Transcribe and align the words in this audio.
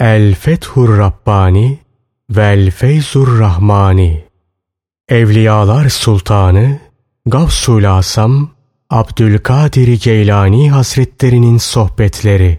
El 0.00 0.34
Fethur 0.34 0.98
Rabbani 0.98 1.78
Vel 2.30 2.70
Feyzur 2.70 3.38
Rahmani 3.38 4.24
Evliyalar 5.08 5.88
Sultanı 5.88 6.80
Gavsul 7.26 7.84
Asam 7.84 8.50
Abdülkadir 8.90 10.00
Geylani 10.02 10.70
Hazretlerinin 10.70 11.58
Sohbetleri 11.58 12.58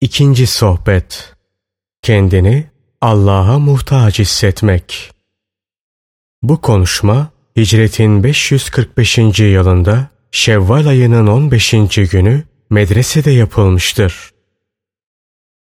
İkinci 0.00 0.46
Sohbet 0.46 1.34
Kendini 2.02 2.70
Allah'a 3.00 3.58
muhtaç 3.58 4.18
hissetmek 4.18 5.10
Bu 6.42 6.60
konuşma 6.60 7.30
Hicretin 7.56 8.24
545. 8.24 9.18
yılında 9.40 10.08
Şevval 10.30 10.86
ayının 10.86 11.26
15. 11.26 11.70
günü 12.10 12.44
medresede 12.70 13.30
yapılmıştır. 13.30 14.32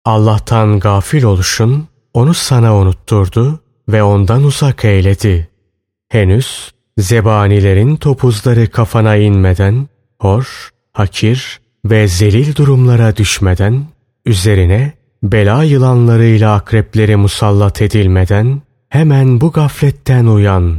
Allah'tan 0.08 0.80
gafil 0.80 1.24
oluşun 1.24 1.88
onu 2.14 2.34
sana 2.34 2.78
unutturdu 2.78 3.60
ve 3.90 4.04
ondan 4.04 4.44
uzak 4.44 4.86
eyledi. 4.86 5.48
Henüz 6.10 6.72
zebanilerin 6.98 7.96
topuzları 7.96 8.72
kafana 8.72 9.16
inmeden, 9.16 9.88
hor, 10.20 10.70
hakir 10.94 11.60
ve 11.86 12.08
zelil 12.08 12.56
durumlara 12.56 13.16
düşmeden, 13.16 13.86
üzerine 14.26 14.94
bela 15.24 15.64
yılanlarıyla 15.64 16.54
akrepleri 16.54 17.16
musallat 17.16 17.82
edilmeden, 17.82 18.62
hemen 18.90 19.42
bu 19.42 19.52
gafletten 19.52 20.26
uyan. 20.26 20.76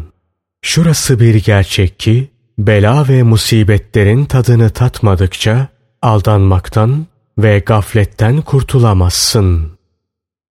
Şurası 0.63 1.21
bir 1.21 1.35
gerçek 1.35 2.01
ki, 2.01 2.29
bela 2.59 3.09
ve 3.09 3.23
musibetlerin 3.23 4.25
tadını 4.25 4.71
tatmadıkça, 4.71 5.69
aldanmaktan 6.03 7.07
ve 7.39 7.59
gafletten 7.59 8.41
kurtulamazsın. 8.41 9.79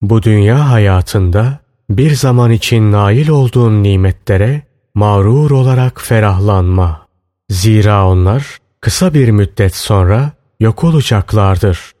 Bu 0.02 0.22
dünya 0.22 0.70
hayatında 0.70 1.58
bir 1.90 2.14
zaman 2.14 2.50
için 2.50 2.92
nail 2.92 3.28
olduğun 3.28 3.82
nimetlere 3.82 4.62
mağrur 4.94 5.50
olarak 5.50 6.00
ferahlanma. 6.00 7.06
Zira 7.50 8.06
onlar 8.08 8.58
kısa 8.80 9.14
bir 9.14 9.28
müddet 9.28 9.74
sonra 9.74 10.32
yok 10.60 10.84
olacaklardır. 10.84 11.92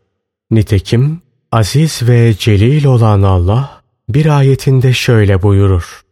Nitekim 0.50 1.20
aziz 1.52 2.08
ve 2.08 2.34
celil 2.38 2.84
olan 2.84 3.22
Allah 3.22 3.82
bir 4.08 4.38
ayetinde 4.38 4.92
şöyle 4.92 5.42
buyurur. 5.42 6.02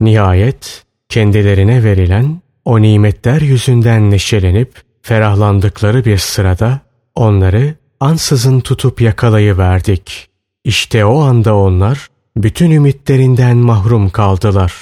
Nihayet 0.00 0.84
kendilerine 1.08 1.84
verilen 1.84 2.40
o 2.64 2.82
nimetler 2.82 3.40
yüzünden 3.40 4.10
neşelenip 4.10 4.82
ferahlandıkları 5.02 6.04
bir 6.04 6.18
sırada 6.18 6.80
onları 7.14 7.74
ansızın 8.00 8.60
tutup 8.60 9.00
yakalayıverdik. 9.00 10.28
İşte 10.64 11.04
o 11.04 11.20
anda 11.20 11.56
onlar 11.56 12.08
bütün 12.36 12.70
ümitlerinden 12.70 13.56
mahrum 13.56 14.10
kaldılar. 14.10 14.74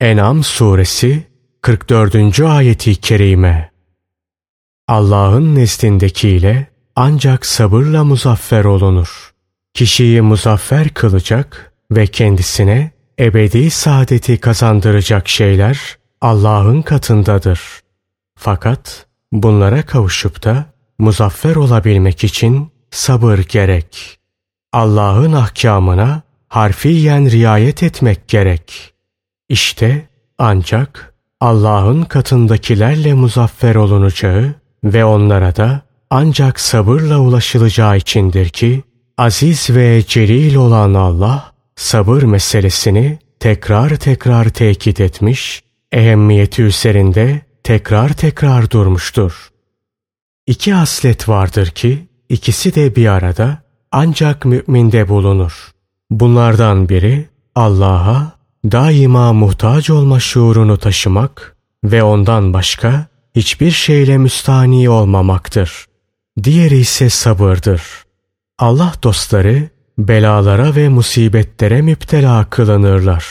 En'am 0.00 0.44
suresi 0.44 1.26
44. 1.62 2.40
ayeti 2.40 2.96
kerime 2.96 3.70
Allah'ın 4.88 5.54
nezdindekiyle 5.54 6.66
ancak 6.96 7.46
sabırla 7.46 8.04
muzaffer 8.04 8.64
olunur. 8.64 9.34
Kişiyi 9.74 10.20
muzaffer 10.20 10.88
kılacak 10.88 11.72
ve 11.90 12.06
kendisine 12.06 12.90
ebedi 13.18 13.70
saadeti 13.70 14.40
kazandıracak 14.40 15.28
şeyler 15.28 15.98
Allah'ın 16.20 16.82
katındadır. 16.82 17.60
Fakat 18.38 19.06
bunlara 19.32 19.82
kavuşup 19.82 20.44
da 20.44 20.75
muzaffer 20.98 21.56
olabilmek 21.56 22.24
için 22.24 22.70
sabır 22.90 23.38
gerek. 23.38 24.18
Allah'ın 24.72 25.32
ahkamına 25.32 26.22
harfiyen 26.48 27.30
riayet 27.30 27.82
etmek 27.82 28.28
gerek. 28.28 28.92
İşte 29.48 30.08
ancak 30.38 31.14
Allah'ın 31.40 32.02
katındakilerle 32.02 33.14
muzaffer 33.14 33.74
olunacağı 33.74 34.54
ve 34.84 35.04
onlara 35.04 35.56
da 35.56 35.82
ancak 36.10 36.60
sabırla 36.60 37.18
ulaşılacağı 37.18 37.96
içindir 37.96 38.48
ki 38.48 38.82
aziz 39.18 39.70
ve 39.70 40.02
celil 40.06 40.54
olan 40.54 40.94
Allah 40.94 41.52
sabır 41.76 42.22
meselesini 42.22 43.18
tekrar 43.40 43.96
tekrar 43.96 44.48
tekit 44.48 45.00
etmiş, 45.00 45.62
ehemmiyeti 45.92 46.62
üzerinde 46.62 47.40
tekrar 47.64 48.12
tekrar 48.12 48.70
durmuştur. 48.70 49.50
İki 50.46 50.72
haslet 50.72 51.28
vardır 51.28 51.66
ki 51.66 52.06
ikisi 52.28 52.74
de 52.74 52.96
bir 52.96 53.06
arada 53.06 53.58
ancak 53.92 54.44
müminde 54.44 55.08
bulunur. 55.08 55.70
Bunlardan 56.10 56.88
biri 56.88 57.28
Allah'a 57.54 58.32
daima 58.64 59.32
muhtaç 59.32 59.90
olma 59.90 60.20
şuurunu 60.20 60.78
taşımak 60.78 61.56
ve 61.84 62.02
ondan 62.02 62.52
başka 62.52 63.06
hiçbir 63.36 63.70
şeyle 63.70 64.18
müstani 64.18 64.88
olmamaktır. 64.90 65.86
Diğeri 66.42 66.78
ise 66.78 67.10
sabırdır. 67.10 67.82
Allah 68.58 68.92
dostları 69.02 69.68
belalara 69.98 70.76
ve 70.76 70.88
musibetlere 70.88 71.82
müptela 71.82 72.50
kılınırlar. 72.50 73.26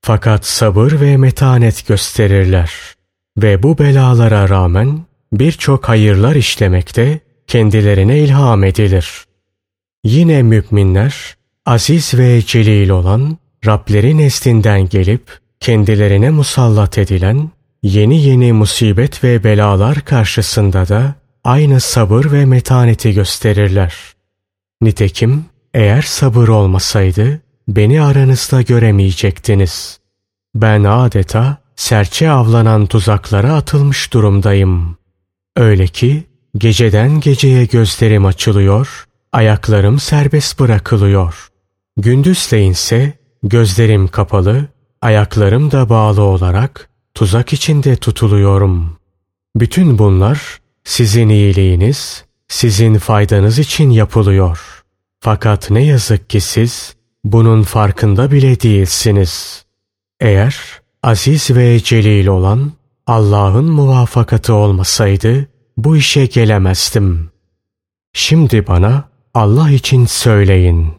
Fakat 0.00 0.46
sabır 0.46 1.00
ve 1.00 1.16
metanet 1.16 1.86
gösterirler. 1.86 2.72
Ve 3.38 3.62
bu 3.62 3.78
belalara 3.78 4.48
rağmen 4.48 5.00
birçok 5.32 5.88
hayırlar 5.88 6.34
işlemekte 6.34 7.20
kendilerine 7.46 8.18
ilham 8.18 8.64
edilir. 8.64 9.24
Yine 10.04 10.42
müminler 10.42 11.36
aziz 11.66 12.14
ve 12.14 12.42
celil 12.46 12.88
olan 12.88 13.38
Rableri 13.66 14.18
neslinden 14.18 14.88
gelip 14.88 15.38
kendilerine 15.60 16.30
musallat 16.30 16.98
edilen 16.98 17.50
yeni 17.82 18.22
yeni 18.22 18.52
musibet 18.52 19.24
ve 19.24 19.44
belalar 19.44 20.00
karşısında 20.00 20.88
da 20.88 21.14
aynı 21.44 21.80
sabır 21.80 22.32
ve 22.32 22.46
metaneti 22.46 23.14
gösterirler. 23.14 23.94
Nitekim 24.80 25.44
eğer 25.74 26.02
sabır 26.02 26.48
olmasaydı 26.48 27.40
beni 27.68 28.02
aranızda 28.02 28.62
göremeyecektiniz. 28.62 30.00
Ben 30.54 30.84
adeta 30.84 31.56
serçe 31.76 32.30
avlanan 32.30 32.86
tuzaklara 32.86 33.54
atılmış 33.54 34.12
durumdayım. 34.12 35.01
Öyle 35.56 35.86
ki 35.86 36.24
geceden 36.56 37.20
geceye 37.20 37.64
gözlerim 37.64 38.26
açılıyor, 38.26 39.06
ayaklarım 39.32 39.98
serbest 40.00 40.60
bırakılıyor. 40.60 41.48
Gündüzleyin 41.96 42.72
ise 42.72 43.12
gözlerim 43.42 44.08
kapalı, 44.08 44.66
ayaklarım 45.02 45.70
da 45.70 45.88
bağlı 45.88 46.22
olarak 46.22 46.88
tuzak 47.14 47.52
içinde 47.52 47.96
tutuluyorum. 47.96 48.96
Bütün 49.56 49.98
bunlar 49.98 50.60
sizin 50.84 51.28
iyiliğiniz, 51.28 52.24
sizin 52.48 52.98
faydanız 52.98 53.58
için 53.58 53.90
yapılıyor. 53.90 54.82
Fakat 55.20 55.70
ne 55.70 55.84
yazık 55.84 56.30
ki 56.30 56.40
siz 56.40 56.96
bunun 57.24 57.62
farkında 57.62 58.30
bile 58.30 58.60
değilsiniz. 58.60 59.64
Eğer 60.20 60.56
aziz 61.02 61.50
ve 61.50 61.80
celil 61.80 62.26
olan 62.26 62.72
Allah'ın 63.06 63.64
muvafakatı 63.64 64.54
olmasaydı 64.54 65.48
bu 65.76 65.96
işe 65.96 66.26
gelemezdim. 66.26 67.30
Şimdi 68.12 68.66
bana 68.66 69.04
Allah 69.34 69.70
için 69.70 70.06
söyleyin. 70.06 70.92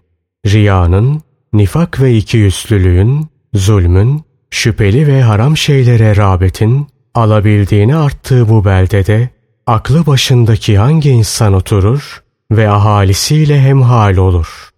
Riyanın, 0.46 1.22
nifak 1.54 2.02
ve 2.02 2.18
ikiyüzlülüğün, 2.18 3.28
zulmün, 3.54 4.22
şüpheli 4.50 5.08
ve 5.08 5.22
haram 5.22 5.58
şeylere 5.58 6.16
rağbetin 6.16 6.88
alabildiğini 7.14 7.96
arttığı 7.96 8.50
bu 8.50 8.66
beldede 8.66 9.30
aklı 9.68 10.06
başındaki 10.06 10.78
hangi 10.78 11.10
insan 11.10 11.54
oturur 11.54 12.24
ve 12.52 12.70
ahalisiyle 12.70 13.62
hemhal 13.62 14.18
olur. 14.18 14.70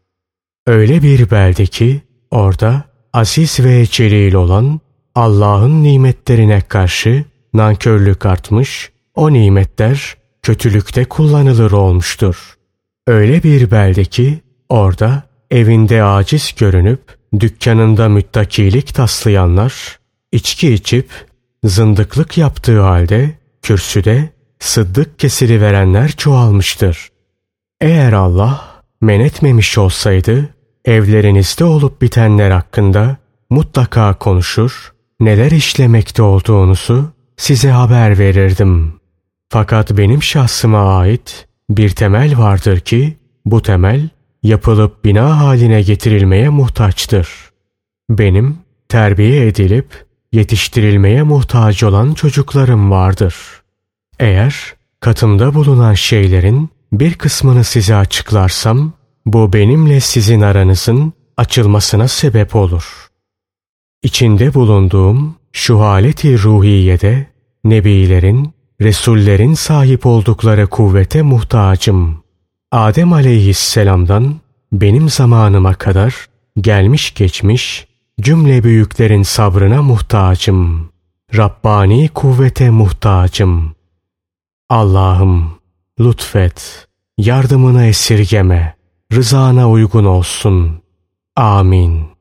Öyle 0.67 1.03
bir 1.03 1.31
belde 1.31 1.66
ki 1.66 2.01
orada 2.31 2.83
aziz 3.13 3.59
ve 3.59 3.85
celil 3.85 4.33
olan 4.33 4.79
Allah'ın 5.16 5.84
nimetlerine 5.84 6.62
karşı 6.62 7.26
nankörlük 7.53 8.26
artmış, 8.26 8.91
o 9.16 9.34
nimetler 9.34 10.17
kötülükte 10.41 11.06
kullanılır 11.06 11.72
olmuştur. 11.72 12.56
Öyle 13.08 13.44
bir 13.44 13.72
belde 13.72 14.06
ki 14.06 14.40
orada 14.70 15.23
evinde 15.52 16.03
aciz 16.03 16.56
görünüp 16.56 17.02
dükkanında 17.40 18.09
müttakilik 18.09 18.96
taslayanlar, 18.96 20.00
içki 20.32 20.73
içip 20.73 21.09
zındıklık 21.64 22.38
yaptığı 22.38 22.82
halde 22.82 23.32
kürsüde 23.62 24.29
sıddık 24.59 25.20
kesili 25.20 25.62
verenler 25.62 26.12
çoğalmıştır. 26.12 27.09
Eğer 27.82 28.14
Allah 28.14 28.84
men 29.02 29.20
etmemiş 29.20 29.78
olsaydı 29.78 30.50
evlerinizde 30.85 31.64
olup 31.64 32.02
bitenler 32.02 32.52
hakkında 32.52 33.17
mutlaka 33.50 34.14
konuşur, 34.14 34.94
neler 35.20 35.52
işlemekte 35.52 36.22
olduğunuzu 36.22 37.12
size 37.38 37.70
haber 37.70 38.20
verirdim. 38.20 38.94
Fakat 39.50 39.97
benim 39.97 40.23
şahsıma 40.23 40.97
ait 40.97 41.47
bir 41.70 41.90
temel 41.90 42.38
vardır 42.38 42.79
ki 42.79 43.17
bu 43.46 43.62
temel 43.62 44.09
yapılıp 44.44 45.06
bina 45.06 45.40
haline 45.40 45.82
getirilmeye 45.82 46.50
muhtaçtır. 46.50 47.29
Benim 48.09 48.58
terbiye 48.90 49.47
edilip 49.47 50.06
yetiştirilmeye 50.32 51.23
muhtaç 51.23 51.84
olan 51.84 52.14
çocuklarım 52.14 52.91
vardır. 52.91 53.35
Eğer 54.20 54.73
katımda 55.00 55.53
bulunan 55.53 55.94
şeylerin 55.94 56.70
bir 56.91 57.14
kısmını 57.14 57.64
size 57.64 57.96
açıklarsam, 57.96 58.94
bu 59.26 59.53
benimle 59.53 60.00
sizin 60.00 60.41
aranızın 60.41 61.14
açılmasına 61.38 62.08
sebep 62.08 62.56
olur. 62.56 63.04
İçinde 64.05 64.53
bulunduğum 64.53 65.35
şu 65.52 65.79
haleti 65.79 66.43
ruhiyede, 66.43 67.28
nebilerin, 67.63 68.53
resullerin 68.81 69.53
sahip 69.53 70.05
oldukları 70.05 70.67
kuvvete 70.67 71.22
muhtacım. 71.22 72.23
Adem 72.72 73.13
aleyhisselamdan 73.13 74.35
benim 74.72 75.09
zamanıma 75.09 75.73
kadar 75.73 76.28
gelmiş 76.61 77.13
geçmiş 77.13 77.87
cümle 78.22 78.63
büyüklerin 78.63 79.23
sabrına 79.23 79.81
muhtacım. 79.81 80.90
Rabbani 81.35 82.09
kuvvete 82.09 82.69
muhtacım. 82.69 83.75
Allah'ım 84.69 85.52
lütfet, 85.99 86.87
yardımını 87.17 87.85
esirgeme, 87.85 88.75
rızana 89.13 89.69
uygun 89.69 90.05
olsun. 90.05 90.81
Amin. 91.35 92.15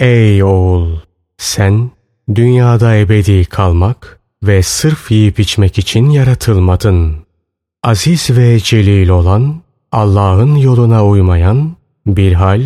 Ey 0.00 0.42
oğul! 0.42 0.98
Sen 1.38 1.90
dünyada 2.34 2.96
ebedi 2.96 3.44
kalmak 3.44 4.20
ve 4.42 4.62
sırf 4.62 5.10
yiyip 5.10 5.40
içmek 5.40 5.78
için 5.78 6.10
yaratılmadın. 6.10 7.16
Aziz 7.82 8.30
ve 8.30 8.60
celil 8.60 9.08
olan, 9.08 9.60
Allah'ın 9.92 10.56
yoluna 10.56 11.06
uymayan 11.06 11.76
bir 12.06 12.32
hal, 12.32 12.62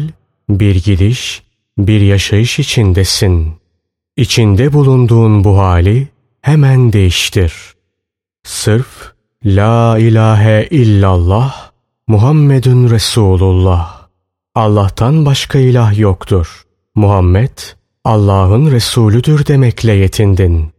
bir 0.48 0.84
gidiş, 0.84 1.42
bir 1.78 2.00
yaşayış 2.00 2.58
içindesin. 2.58 3.52
İçinde 4.16 4.72
bulunduğun 4.72 5.44
bu 5.44 5.58
hali 5.58 6.08
hemen 6.40 6.92
değiştir. 6.92 7.52
Sırf 8.44 9.12
La 9.44 9.98
ilahe 9.98 10.68
illallah 10.70 11.70
Muhammedun 12.08 12.90
Resulullah. 12.90 14.08
Allah'tan 14.54 15.26
başka 15.26 15.58
ilah 15.58 15.98
yoktur. 15.98 16.64
Muhammed 16.94 17.58
Allah'ın 18.04 18.70
Resulüdür 18.70 19.46
demekle 19.46 19.92
yetindin. 19.92 20.72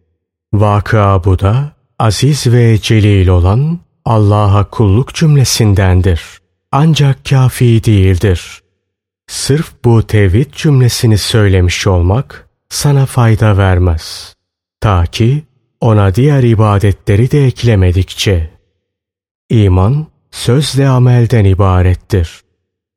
Vakıa 0.53 1.23
bu 1.23 1.39
da 1.39 1.71
aziz 1.99 2.47
ve 2.47 2.77
celil 2.81 3.27
olan 3.27 3.79
Allah'a 4.05 4.69
kulluk 4.69 5.13
cümlesindendir. 5.13 6.21
Ancak 6.71 7.25
kafi 7.25 7.83
değildir. 7.83 8.61
Sırf 9.27 9.71
bu 9.85 10.07
tevhid 10.07 10.53
cümlesini 10.53 11.17
söylemiş 11.17 11.87
olmak 11.87 12.49
sana 12.69 13.05
fayda 13.05 13.57
vermez. 13.57 14.35
Ta 14.81 15.05
ki 15.05 15.43
ona 15.81 16.15
diğer 16.15 16.43
ibadetleri 16.43 17.31
de 17.31 17.45
eklemedikçe. 17.45 18.49
İman 19.49 20.07
sözle 20.31 20.87
amelden 20.87 21.45
ibarettir. 21.45 22.41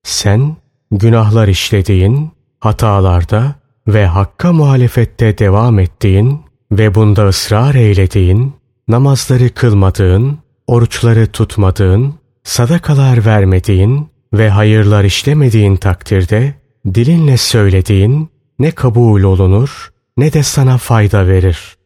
Sen 0.02 0.56
günahlar 0.90 1.48
işlediğin, 1.48 2.30
hatalarda 2.60 3.54
ve 3.88 4.06
hakka 4.06 4.52
muhalefette 4.52 5.38
devam 5.38 5.78
ettiğin 5.78 6.40
ve 6.72 6.94
bunda 6.94 7.28
ısrar 7.28 7.74
eylediğin, 7.74 8.54
namazları 8.88 9.54
kılmadığın, 9.54 10.38
oruçları 10.66 11.26
tutmadığın, 11.26 12.14
sadakalar 12.44 13.26
vermediğin 13.26 14.08
ve 14.32 14.50
hayırlar 14.50 15.04
işlemediğin 15.04 15.76
takdirde 15.76 16.54
dilinle 16.94 17.36
söylediğin 17.36 18.30
ne 18.58 18.70
kabul 18.70 19.22
olunur 19.22 19.92
ne 20.16 20.32
de 20.32 20.42
sana 20.42 20.78
fayda 20.78 21.26
verir. 21.26 21.76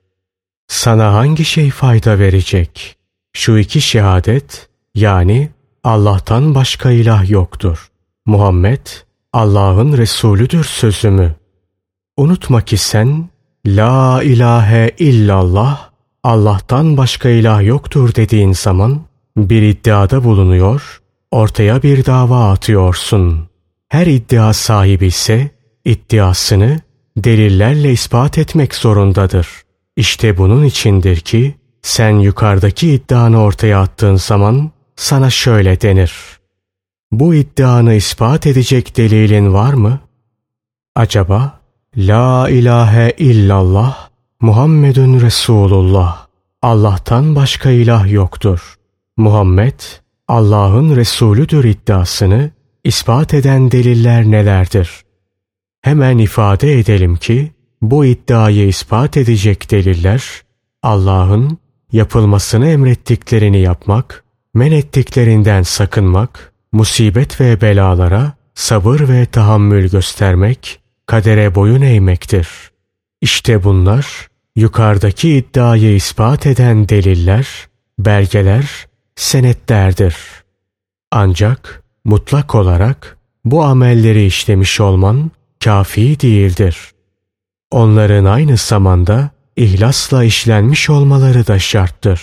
Sana 0.68 1.14
hangi 1.14 1.44
şey 1.44 1.70
fayda 1.70 2.18
verecek? 2.18 2.96
Şu 3.32 3.58
iki 3.58 3.80
şehadet 3.80 4.68
yani 4.94 5.50
Allah'tan 5.84 6.54
başka 6.54 6.90
ilah 6.90 7.30
yoktur. 7.30 7.88
Muhammed 8.26 8.86
Allah'ın 9.32 9.96
Resulüdür 9.96 10.64
sözümü. 10.64 11.34
Unutma 12.16 12.60
ki 12.60 12.76
sen 12.76 13.28
La 13.66 14.22
ilahe 14.22 14.90
illallah 14.98 15.90
Allah'tan 16.22 16.96
başka 16.96 17.28
ilah 17.28 17.62
yoktur 17.62 18.14
dediğin 18.14 18.52
zaman 18.52 19.00
bir 19.36 19.62
iddiada 19.62 20.24
bulunuyor, 20.24 21.00
ortaya 21.30 21.82
bir 21.82 22.04
dava 22.04 22.50
atıyorsun. 22.50 23.48
Her 23.88 24.06
iddia 24.06 24.52
sahibi 24.52 25.06
ise 25.06 25.50
iddiasını 25.84 26.80
delillerle 27.16 27.92
ispat 27.92 28.38
etmek 28.38 28.74
zorundadır. 28.74 29.48
İşte 29.96 30.38
bunun 30.38 30.64
içindir 30.64 31.16
ki 31.16 31.54
sen 31.82 32.10
yukarıdaki 32.10 32.92
iddianı 32.92 33.42
ortaya 33.42 33.80
attığın 33.80 34.16
zaman 34.16 34.70
sana 34.96 35.30
şöyle 35.30 35.80
denir. 35.80 36.41
Bu 37.12 37.34
iddianı 37.34 37.94
ispat 37.94 38.46
edecek 38.46 38.96
delilin 38.96 39.54
var 39.54 39.72
mı? 39.72 40.00
Acaba 40.94 41.60
La 41.96 42.50
ilahe 42.50 43.14
illallah 43.18 44.08
Muhammedun 44.40 45.20
Resulullah 45.20 46.26
Allah'tan 46.62 47.36
başka 47.36 47.70
ilah 47.70 48.12
yoktur. 48.12 48.78
Muhammed 49.16 49.80
Allah'ın 50.28 50.96
Resulüdür 50.96 51.64
iddiasını 51.64 52.50
ispat 52.84 53.34
eden 53.34 53.70
deliller 53.70 54.24
nelerdir? 54.24 55.04
Hemen 55.82 56.18
ifade 56.18 56.78
edelim 56.78 57.16
ki 57.16 57.52
bu 57.82 58.04
iddiayı 58.04 58.68
ispat 58.68 59.16
edecek 59.16 59.70
deliller 59.70 60.42
Allah'ın 60.82 61.58
yapılmasını 61.92 62.68
emrettiklerini 62.68 63.58
yapmak, 63.60 64.24
men 64.54 64.72
ettiklerinden 64.72 65.62
sakınmak, 65.62 66.51
musibet 66.72 67.40
ve 67.40 67.60
belalara 67.60 68.32
sabır 68.54 69.08
ve 69.08 69.26
tahammül 69.26 69.90
göstermek, 69.90 70.80
kadere 71.06 71.54
boyun 71.54 71.82
eğmektir. 71.82 72.48
İşte 73.20 73.64
bunlar 73.64 74.28
yukarıdaki 74.56 75.36
iddiayı 75.36 75.94
ispat 75.94 76.46
eden 76.46 76.88
deliller, 76.88 77.48
belgeler, 77.98 78.86
senetlerdir. 79.16 80.16
Ancak 81.10 81.82
mutlak 82.04 82.54
olarak 82.54 83.18
bu 83.44 83.64
amelleri 83.64 84.26
işlemiş 84.26 84.80
olman 84.80 85.30
kafi 85.64 86.20
değildir. 86.20 86.76
Onların 87.70 88.24
aynı 88.24 88.56
zamanda 88.56 89.30
ihlasla 89.56 90.24
işlenmiş 90.24 90.90
olmaları 90.90 91.46
da 91.46 91.58
şarttır. 91.58 92.20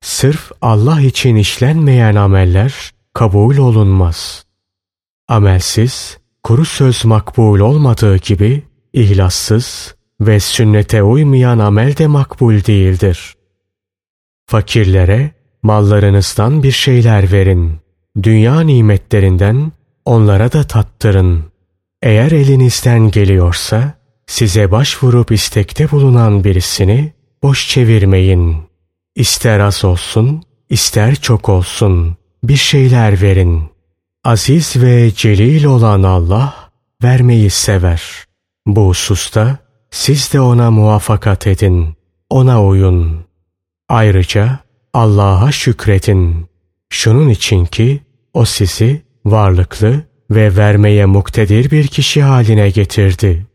Sırf 0.00 0.50
Allah 0.62 1.00
için 1.00 1.36
işlenmeyen 1.36 2.14
ameller 2.14 2.92
kabul 3.14 3.56
olunmaz. 3.56 4.44
Amelsiz, 5.28 6.18
kuru 6.42 6.64
söz 6.64 7.04
makbul 7.04 7.60
olmadığı 7.60 8.16
gibi 8.16 8.62
ihlassız 8.92 9.94
ve 10.20 10.40
sünnete 10.40 11.02
uymayan 11.02 11.58
amel 11.58 11.96
de 11.96 12.06
makbul 12.06 12.64
değildir. 12.64 13.34
Fakirlere 14.46 15.30
mallarınızdan 15.62 16.62
bir 16.62 16.72
şeyler 16.72 17.32
verin. 17.32 17.78
Dünya 18.22 18.60
nimetlerinden 18.60 19.72
onlara 20.04 20.52
da 20.52 20.62
tattırın. 20.62 21.44
Eğer 22.02 22.30
elinizden 22.32 23.10
geliyorsa 23.10 23.94
size 24.26 24.70
başvurup 24.70 25.32
istekte 25.32 25.90
bulunan 25.90 26.44
birisini 26.44 27.12
boş 27.42 27.68
çevirmeyin. 27.68 28.56
İster 29.14 29.60
az 29.60 29.84
olsun, 29.84 30.42
ister 30.70 31.14
çok 31.14 31.48
olsun 31.48 32.16
bir 32.42 32.56
şeyler 32.56 33.22
verin. 33.22 33.62
Aziz 34.24 34.76
ve 34.76 35.10
celil 35.14 35.64
olan 35.64 36.02
Allah 36.02 36.70
vermeyi 37.02 37.50
sever. 37.50 38.02
Bu 38.66 38.88
hususta 38.88 39.58
siz 39.90 40.32
de 40.32 40.40
ona 40.40 40.70
muvaffakat 40.70 41.46
edin, 41.46 41.94
ona 42.30 42.64
uyun. 42.64 43.24
Ayrıca 43.88 44.58
Allah'a 44.94 45.52
şükredin. 45.52 46.46
Şunun 46.90 47.28
için 47.28 47.66
ki 47.66 48.00
o 48.34 48.44
sizi 48.44 49.02
varlıklı 49.24 50.02
ve 50.30 50.56
vermeye 50.56 51.06
muktedir 51.06 51.70
bir 51.70 51.86
kişi 51.86 52.22
haline 52.22 52.70
getirdi. 52.70 53.46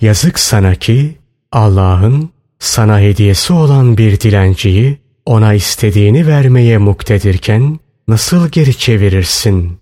Yazık 0.00 0.38
sana 0.38 0.74
ki 0.74 1.18
Allah'ın 1.52 2.30
sana 2.58 3.00
hediyesi 3.00 3.52
olan 3.52 3.96
bir 3.98 4.20
dilenciyi 4.20 4.98
ona 5.26 5.54
istediğini 5.54 6.26
vermeye 6.26 6.78
muktedirken 6.78 7.78
nasıl 8.08 8.48
geri 8.48 8.78
çevirirsin? 8.78 9.78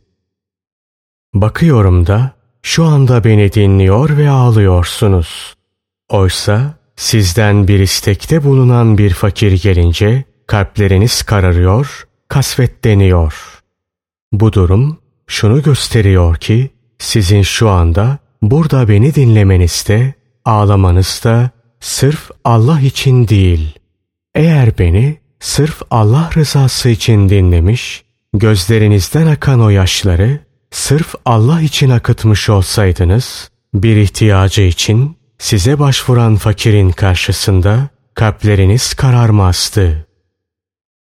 Bakıyorum 1.35 2.07
da 2.07 2.33
şu 2.63 2.85
anda 2.85 3.25
beni 3.25 3.53
dinliyor 3.53 4.17
ve 4.17 4.31
ağlıyorsunuz. 4.31 5.55
Oysa 6.09 6.75
sizden 6.97 7.69
bir 7.69 7.81
istekte 7.81 8.45
bulunan 8.45 8.99
bir 8.99 9.11
fakir 9.11 9.63
gelince 9.63 10.25
kalpleriniz 10.47 11.23
kararıyor, 11.23 12.09
kasvetleniyor. 12.29 13.63
Bu 14.33 14.53
durum 14.53 14.99
şunu 15.27 15.63
gösteriyor 15.63 16.37
ki 16.37 16.71
sizin 16.99 17.43
şu 17.43 17.71
anda 17.71 18.19
burada 18.43 18.89
beni 18.89 19.15
dinlemenizde, 19.15 20.15
ağlamanızda 20.45 21.51
sırf 21.81 22.31
Allah 22.45 22.81
için 22.81 23.29
değil. 23.29 23.79
Eğer 24.35 24.79
beni 24.79 25.19
sırf 25.41 25.83
Allah 25.91 26.31
rızası 26.37 26.89
için 26.89 27.29
dinlemiş, 27.29 28.04
gözlerinizden 28.35 29.27
akan 29.27 29.61
o 29.61 29.69
yaşları 29.69 30.39
sırf 30.71 31.15
Allah 31.25 31.61
için 31.61 31.91
akıtmış 31.91 32.51
olsaydınız, 32.51 33.51
bir 33.75 33.97
ihtiyacı 33.97 34.63
için 34.63 35.17
size 35.39 35.79
başvuran 35.79 36.37
fakirin 36.37 36.91
karşısında 36.91 37.89
kalpleriniz 38.15 38.95
kararmazdı. 38.95 40.07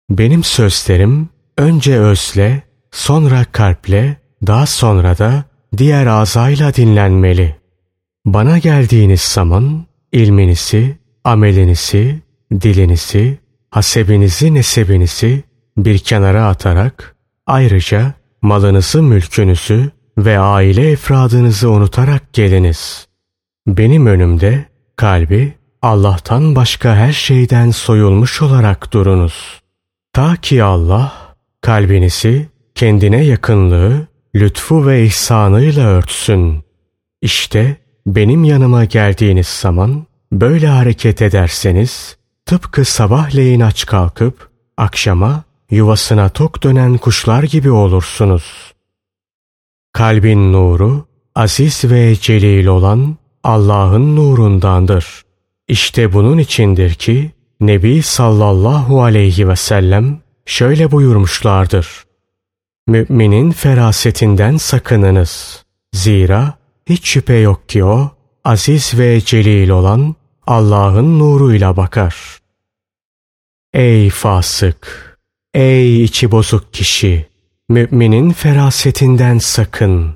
Benim 0.09 0.43
sözlerim 0.43 1.29
önce 1.57 1.99
özle, 1.99 2.61
sonra 2.91 3.45
kalple, 3.51 4.17
daha 4.47 4.65
sonra 4.65 5.17
da 5.17 5.43
diğer 5.77 6.07
azayla 6.07 6.73
dinlenmeli. 6.73 7.55
Bana 8.25 8.57
geldiğiniz 8.57 9.21
zaman 9.21 9.85
ilminizi, 10.11 10.97
amelinizi, 11.23 12.19
dilinizi, 12.61 13.37
hasebinizi, 13.69 14.53
nesebinizi 14.53 15.43
bir 15.77 15.97
kenara 15.97 16.47
atarak 16.47 17.10
ayrıca 17.47 18.13
malınızı, 18.41 19.03
mülkünüzü 19.03 19.91
ve 20.17 20.39
aile 20.39 20.91
efradınızı 20.91 21.69
unutarak 21.69 22.33
geliniz. 22.33 23.07
Benim 23.67 24.05
önümde 24.05 24.65
kalbi 24.95 25.53
Allah'tan 25.81 26.55
başka 26.55 26.95
her 26.95 27.13
şeyden 27.13 27.71
soyulmuş 27.71 28.41
olarak 28.41 28.93
durunuz. 28.93 29.61
Ta 30.13 30.35
ki 30.35 30.63
Allah 30.63 31.13
kalbinizi 31.61 32.49
kendine 32.75 33.23
yakınlığı, 33.23 34.07
lütfu 34.35 34.87
ve 34.87 35.05
ihsanıyla 35.05 35.87
örtsün. 35.87 36.63
İşte 37.21 37.77
benim 38.07 38.43
yanıma 38.43 38.85
geldiğiniz 38.85 39.47
zaman 39.47 40.05
böyle 40.31 40.67
hareket 40.67 41.21
ederseniz 41.21 42.17
tıpkı 42.45 42.85
sabahleyin 42.85 43.59
aç 43.59 43.85
kalkıp 43.85 44.49
akşama 44.77 45.43
yuvasına 45.71 46.29
tok 46.29 46.63
dönen 46.63 46.97
kuşlar 46.97 47.43
gibi 47.43 47.71
olursunuz. 47.71 48.73
Kalbin 49.93 50.53
nuru 50.53 51.05
aziz 51.35 51.83
ve 51.83 52.15
celil 52.15 52.65
olan 52.65 53.17
Allah'ın 53.43 54.15
nurundandır. 54.15 55.21
İşte 55.67 56.13
bunun 56.13 56.37
içindir 56.37 56.93
ki 56.93 57.31
Nebi 57.59 58.01
sallallahu 58.01 59.03
aleyhi 59.03 59.47
ve 59.47 59.55
sellem 59.55 60.19
şöyle 60.45 60.91
buyurmuşlardır. 60.91 61.87
Müminin 62.87 63.51
ferasetinden 63.51 64.57
sakınınız. 64.57 65.63
Zira 65.93 66.53
hiç 66.85 67.09
şüphe 67.09 67.33
yok 67.33 67.69
ki 67.69 67.83
o 67.83 68.11
aziz 68.43 68.99
ve 68.99 69.21
celil 69.21 69.69
olan 69.69 70.15
Allah'ın 70.47 71.19
nuruyla 71.19 71.77
bakar. 71.77 72.15
Ey 73.73 74.09
fasık! 74.09 75.10
Ey 75.53 76.03
içi 76.03 76.31
bozuk 76.31 76.73
kişi! 76.73 77.27
Müminin 77.69 78.31
ferasetinden 78.31 79.37
sakın. 79.37 80.15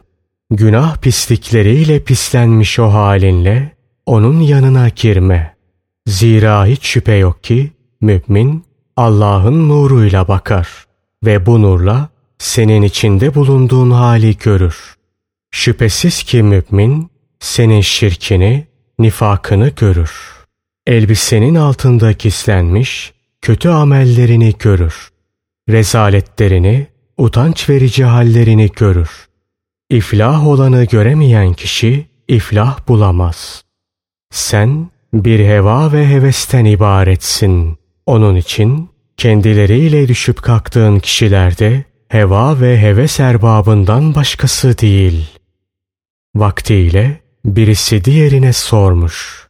Günah 0.51 0.97
pislikleriyle 0.97 2.03
pislenmiş 2.03 2.79
o 2.79 2.93
halinle 2.93 3.75
onun 4.05 4.39
yanına 4.39 4.89
girme. 4.89 5.55
Zira 6.07 6.65
hiç 6.65 6.85
şüphe 6.85 7.13
yok 7.13 7.43
ki 7.43 7.71
mümin 8.01 8.65
Allah'ın 8.97 9.69
nuruyla 9.69 10.27
bakar 10.27 10.85
ve 11.25 11.45
bu 11.45 11.61
nurla 11.61 12.09
senin 12.37 12.81
içinde 12.81 13.35
bulunduğun 13.35 13.91
hali 13.91 14.37
görür. 14.37 14.95
Şüphesiz 15.51 16.23
ki 16.23 16.43
mümin 16.43 17.09
senin 17.39 17.81
şirkini, 17.81 18.67
nifakını 18.99 19.69
görür. 19.69 20.11
Elbisenin 20.87 21.55
altında 21.55 22.11
gizlenmiş 22.11 23.13
kötü 23.41 23.69
amellerini 23.69 24.53
görür. 24.59 25.14
Rezaletlerini, 25.69 26.87
utanç 27.17 27.69
verici 27.69 28.03
hallerini 28.03 28.69
görür. 28.75 29.27
İflah 29.89 30.47
olanı 30.47 30.83
göremeyen 30.83 31.53
kişi 31.53 32.07
iflah 32.27 32.87
bulamaz. 32.87 33.63
Sen 34.31 34.89
bir 35.13 35.39
heva 35.39 35.91
ve 35.93 36.07
hevesten 36.07 36.65
ibaretsin. 36.65 37.77
Onun 38.05 38.35
için 38.35 38.89
kendileriyle 39.17 40.07
düşüp 40.07 40.41
kalktığın 40.41 40.99
kişilerde 40.99 41.83
heva 42.07 42.61
ve 42.61 42.81
heves 42.81 43.19
erbabından 43.19 44.15
başkası 44.15 44.77
değil. 44.77 45.27
Vaktiyle 46.35 47.21
birisi 47.45 48.05
diğerine 48.05 48.53
sormuş. 48.53 49.47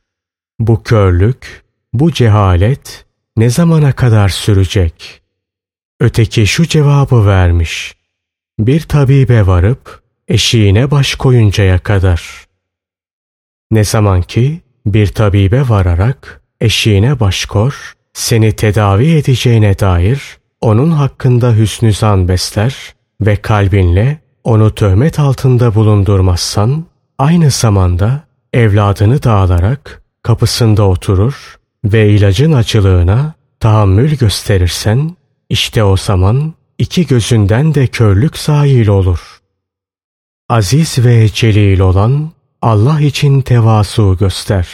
Bu 0.59 0.83
körlük, 0.83 1.63
bu 1.93 2.11
cehalet 2.11 3.05
ne 3.37 3.49
zamana 3.49 3.91
kadar 3.91 4.29
sürecek? 4.29 5.24
Öteki 5.99 6.47
şu 6.47 6.65
cevabı 6.67 7.25
vermiş. 7.25 7.95
Bir 8.59 8.81
tabibe 8.81 9.47
varıp 9.47 10.01
eşiğine 10.27 10.91
baş 10.91 11.15
koyuncaya 11.15 11.79
kadar. 11.79 12.45
Ne 13.71 13.83
zaman 13.83 14.21
ki 14.21 14.61
bir 14.85 15.07
tabibe 15.07 15.69
vararak 15.69 16.41
eşiğine 16.61 17.19
baş 17.19 17.45
kor, 17.45 17.93
seni 18.13 18.51
tedavi 18.51 19.11
edeceğine 19.11 19.79
dair 19.79 20.37
onun 20.61 20.91
hakkında 20.91 21.55
hüsnü 21.55 21.93
zan 21.93 22.27
besler 22.27 22.75
ve 23.21 23.35
kalbinle 23.35 24.19
onu 24.43 24.75
töhmet 24.75 25.19
altında 25.19 25.75
bulundurmazsan, 25.75 26.85
aynı 27.17 27.51
zamanda 27.51 28.23
evladını 28.53 29.23
dağılarak 29.23 30.01
kapısında 30.23 30.87
oturur 30.87 31.55
ve 31.85 32.09
ilacın 32.09 32.53
acılığına 32.53 33.33
tahammül 33.59 34.17
gösterirsen, 34.17 35.15
işte 35.55 35.83
o 35.83 35.97
zaman 35.97 36.53
iki 36.77 37.07
gözünden 37.07 37.75
de 37.75 37.87
körlük 37.87 38.37
sahil 38.37 38.87
olur. 38.87 39.41
Aziz 40.49 41.05
ve 41.05 41.29
celil 41.29 41.79
olan 41.79 42.31
Allah 42.61 43.01
için 43.01 43.41
tevasu 43.41 44.17
göster. 44.19 44.67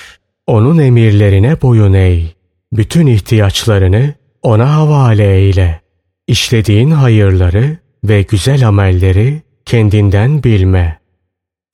Onun 0.47 0.77
emirlerine 0.77 1.61
boyun 1.61 1.93
eğ. 1.93 2.27
Bütün 2.73 3.07
ihtiyaçlarını 3.07 4.13
ona 4.41 4.75
havale 4.75 5.35
eyle. 5.35 5.81
İşlediğin 6.27 6.91
hayırları 6.91 7.77
ve 8.03 8.21
güzel 8.21 8.67
amelleri 8.67 9.41
kendinden 9.65 10.43
bilme. 10.43 10.99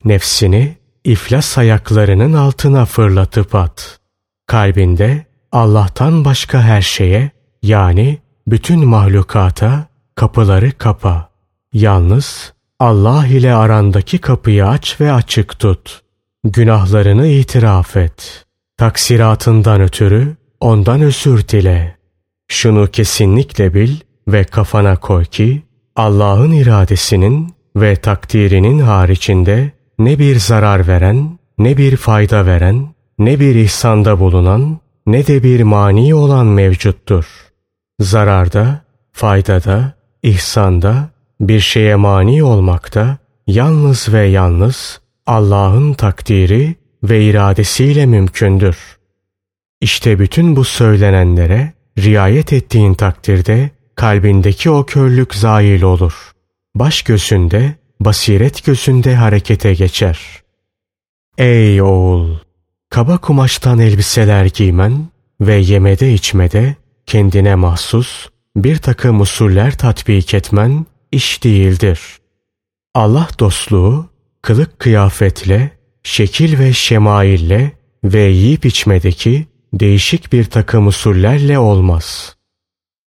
Nefsini 0.04 0.76
iflas 1.04 1.58
ayaklarının 1.58 2.32
altına 2.32 2.84
fırlatıp 2.84 3.54
at. 3.54 3.98
Kalbinde 4.46 5.26
Allah'tan 5.52 6.24
başka 6.24 6.62
her 6.62 6.82
şeye 6.82 7.30
yani 7.62 8.18
bütün 8.50 8.86
mahlukata 8.86 9.86
kapıları 10.14 10.72
kapa. 10.72 11.28
Yalnız 11.72 12.52
Allah 12.80 13.26
ile 13.26 13.54
arandaki 13.54 14.18
kapıyı 14.18 14.66
aç 14.66 15.00
ve 15.00 15.12
açık 15.12 15.58
tut. 15.58 16.02
Günahlarını 16.44 17.26
itiraf 17.26 17.96
et. 17.96 18.44
Taksiratından 18.76 19.80
ötürü 19.80 20.36
ondan 20.60 21.00
özür 21.00 21.48
dile. 21.48 21.96
Şunu 22.48 22.86
kesinlikle 22.86 23.74
bil 23.74 23.96
ve 24.28 24.44
kafana 24.44 24.96
koy 24.96 25.24
ki 25.24 25.62
Allah'ın 25.96 26.50
iradesinin 26.50 27.54
ve 27.76 27.96
takdirinin 27.96 28.78
haricinde 28.78 29.72
ne 29.98 30.18
bir 30.18 30.36
zarar 30.36 30.88
veren, 30.88 31.38
ne 31.58 31.76
bir 31.76 31.96
fayda 31.96 32.46
veren, 32.46 32.88
ne 33.18 33.40
bir 33.40 33.54
ihsanda 33.54 34.20
bulunan, 34.20 34.78
ne 35.06 35.26
de 35.26 35.42
bir 35.42 35.62
mani 35.62 36.14
olan 36.14 36.46
mevcuttur. 36.46 37.47
Zararda, 38.00 38.80
faydada, 39.12 39.92
ihsanda, 40.22 41.10
bir 41.40 41.60
şeye 41.60 41.96
mani 41.96 42.44
olmakta 42.44 43.18
yalnız 43.46 44.12
ve 44.12 44.24
yalnız 44.24 45.00
Allah'ın 45.26 45.94
takdiri 45.94 46.74
ve 47.02 47.24
iradesiyle 47.24 48.06
mümkündür. 48.06 48.98
İşte 49.80 50.18
bütün 50.18 50.56
bu 50.56 50.64
söylenenlere 50.64 51.72
riayet 51.98 52.52
ettiğin 52.52 52.94
takdirde 52.94 53.70
kalbindeki 53.94 54.70
o 54.70 54.86
körlük 54.86 55.34
zail 55.34 55.82
olur. 55.82 56.32
Baş 56.74 57.02
gözünde, 57.02 57.74
basiret 58.00 58.64
gözünde 58.64 59.14
harekete 59.14 59.74
geçer. 59.74 60.18
Ey 61.38 61.82
oğul! 61.82 62.36
Kaba 62.90 63.18
kumaştan 63.18 63.78
elbiseler 63.78 64.44
giymen 64.44 65.08
ve 65.40 65.54
yemede 65.54 66.12
içmede 66.12 66.76
kendine 67.08 67.54
mahsus 67.54 68.28
bir 68.56 68.76
takım 68.76 69.20
usuller 69.20 69.78
tatbik 69.78 70.34
etmen 70.34 70.86
iş 71.12 71.44
değildir. 71.44 72.00
Allah 72.94 73.28
dostluğu 73.38 74.10
kılık 74.42 74.78
kıyafetle, 74.78 75.70
şekil 76.02 76.58
ve 76.58 76.72
şemaille 76.72 77.72
ve 78.04 78.20
yiyip 78.20 78.66
içmedeki 78.66 79.46
değişik 79.72 80.32
bir 80.32 80.44
takım 80.44 80.86
usullerle 80.86 81.58
olmaz. 81.58 82.36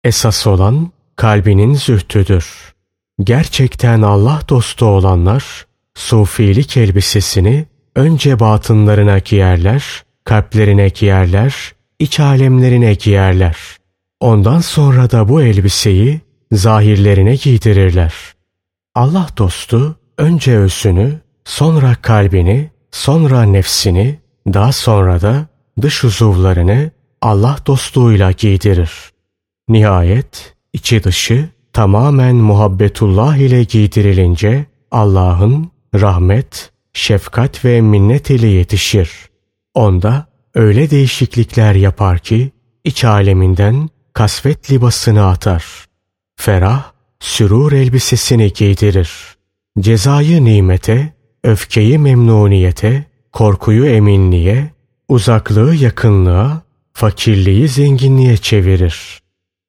Esas 0.04 0.46
olan 0.46 0.90
kalbinin 1.16 1.74
zühtüdür. 1.74 2.74
gerçekten 3.24 4.02
Allah 4.02 4.40
dostu 4.48 4.86
olanlar 4.86 5.66
sufilik 5.94 6.76
elbisesini 6.76 7.66
önce 7.94 8.40
batınlarına 8.40 9.18
giyerler, 9.18 10.04
kalplerine 10.24 10.88
giyerler, 10.88 11.72
iç 11.98 12.20
alemlerine 12.20 12.94
giyerler. 12.94 13.56
Ondan 14.20 14.60
sonra 14.60 15.10
da 15.10 15.28
bu 15.28 15.42
elbiseyi 15.42 16.20
zahirlerine 16.52 17.34
giydirirler. 17.34 18.14
Allah 18.94 19.28
dostu 19.38 19.96
önce 20.18 20.56
özünü, 20.56 21.20
sonra 21.44 21.94
kalbini, 22.02 22.70
sonra 22.90 23.42
nefsini, 23.42 24.18
daha 24.46 24.72
sonra 24.72 25.20
da 25.20 25.46
dış 25.82 26.04
uzuvlarını 26.04 26.90
Allah 27.22 27.58
dostluğuyla 27.66 28.30
giydirir. 28.30 28.90
Nihayet 29.68 30.54
içi 30.72 31.04
dışı 31.04 31.48
tamamen 31.72 32.36
muhabbetullah 32.36 33.36
ile 33.36 33.64
giydirilince 33.64 34.66
Allah'ın 34.90 35.70
rahmet, 35.94 36.70
şefkat 36.92 37.64
ve 37.64 37.80
minnet 37.80 38.30
ile 38.30 38.46
yetişir. 38.46 39.10
Onda 39.74 40.26
öyle 40.54 40.90
değişiklikler 40.90 41.74
yapar 41.74 42.18
ki 42.18 42.52
iç 42.84 43.04
aleminden 43.04 43.88
kasvet 44.16 44.70
libasını 44.70 45.26
atar. 45.26 45.64
Ferah, 46.36 46.92
sürur 47.20 47.72
elbisesini 47.72 48.52
giydirir. 48.52 49.10
Cezayı 49.80 50.44
nimete, 50.44 51.14
öfkeyi 51.44 51.98
memnuniyete, 51.98 53.04
korkuyu 53.32 53.86
eminliğe, 53.86 54.70
uzaklığı 55.08 55.74
yakınlığa, 55.74 56.62
fakirliği 56.92 57.68
zenginliğe 57.68 58.36
çevirir. 58.36 59.18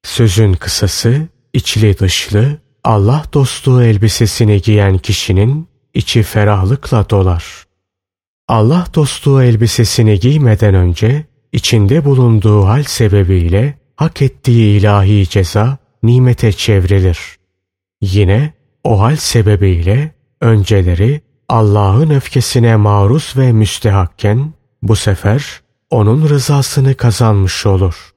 Sözün 0.03 0.53
kısası, 0.53 1.27
içli 1.53 1.99
dışlı, 1.99 2.57
Allah 2.83 3.23
dostluğu 3.33 3.83
elbisesini 3.83 4.61
giyen 4.61 4.97
kişinin 4.97 5.67
içi 5.93 6.23
ferahlıkla 6.23 7.09
dolar. 7.09 7.63
Allah 8.47 8.87
dostluğu 8.95 9.43
elbisesini 9.43 10.19
giymeden 10.19 10.73
önce 10.73 11.25
içinde 11.51 12.05
bulunduğu 12.05 12.65
hal 12.65 12.83
sebebiyle 12.83 13.86
hak 13.97 14.21
ettiği 14.21 14.79
ilahi 14.79 15.29
ceza 15.29 15.77
nimete 16.03 16.51
çevrilir. 16.51 17.19
Yine 18.01 18.53
o 18.83 19.01
hal 19.01 19.15
sebebiyle 19.15 20.15
önceleri 20.41 21.21
Allah'ın 21.49 22.09
öfkesine 22.09 22.75
maruz 22.75 23.33
ve 23.37 23.51
müstehakken 23.51 24.53
bu 24.81 24.95
sefer 24.95 25.61
onun 25.89 26.29
rızasını 26.29 26.95
kazanmış 26.95 27.65
olur. 27.65 28.13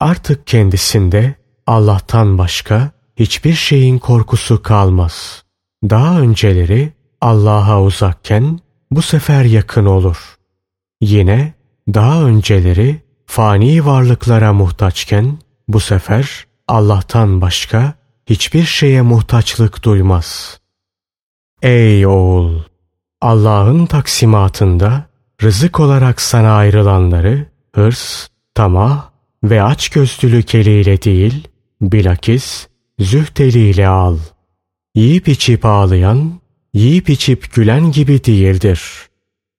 Artık 0.00 0.46
kendisinde 0.46 1.34
Allah'tan 1.66 2.38
başka 2.38 2.90
hiçbir 3.16 3.54
şeyin 3.54 3.98
korkusu 3.98 4.62
kalmaz. 4.62 5.42
Daha 5.84 6.20
önceleri 6.20 6.92
Allah'a 7.20 7.82
uzakken 7.82 8.58
bu 8.90 9.02
sefer 9.02 9.44
yakın 9.44 9.86
olur. 9.86 10.36
Yine 11.00 11.54
daha 11.94 12.22
önceleri 12.22 13.02
fani 13.30 13.86
varlıklara 13.86 14.52
muhtaçken 14.52 15.38
bu 15.68 15.80
sefer 15.80 16.46
Allah'tan 16.68 17.40
başka 17.40 17.94
hiçbir 18.26 18.64
şeye 18.64 19.02
muhtaçlık 19.02 19.84
duymaz. 19.84 20.60
Ey 21.62 22.06
oğul! 22.06 22.60
Allah'ın 23.20 23.86
taksimatında 23.86 25.04
rızık 25.42 25.80
olarak 25.80 26.20
sana 26.20 26.52
ayrılanları 26.52 27.46
hırs, 27.74 28.28
tamah 28.54 29.10
ve 29.44 29.62
açgözlülük 29.62 30.54
eliyle 30.54 31.02
değil, 31.02 31.48
bilakis 31.80 32.66
zühd 32.98 33.36
eliyle 33.36 33.88
al. 33.88 34.18
Yiyip 34.94 35.28
içip 35.28 35.64
ağlayan, 35.64 36.40
yiyip 36.74 37.10
içip 37.10 37.54
gülen 37.54 37.92
gibi 37.92 38.24
değildir. 38.24 38.82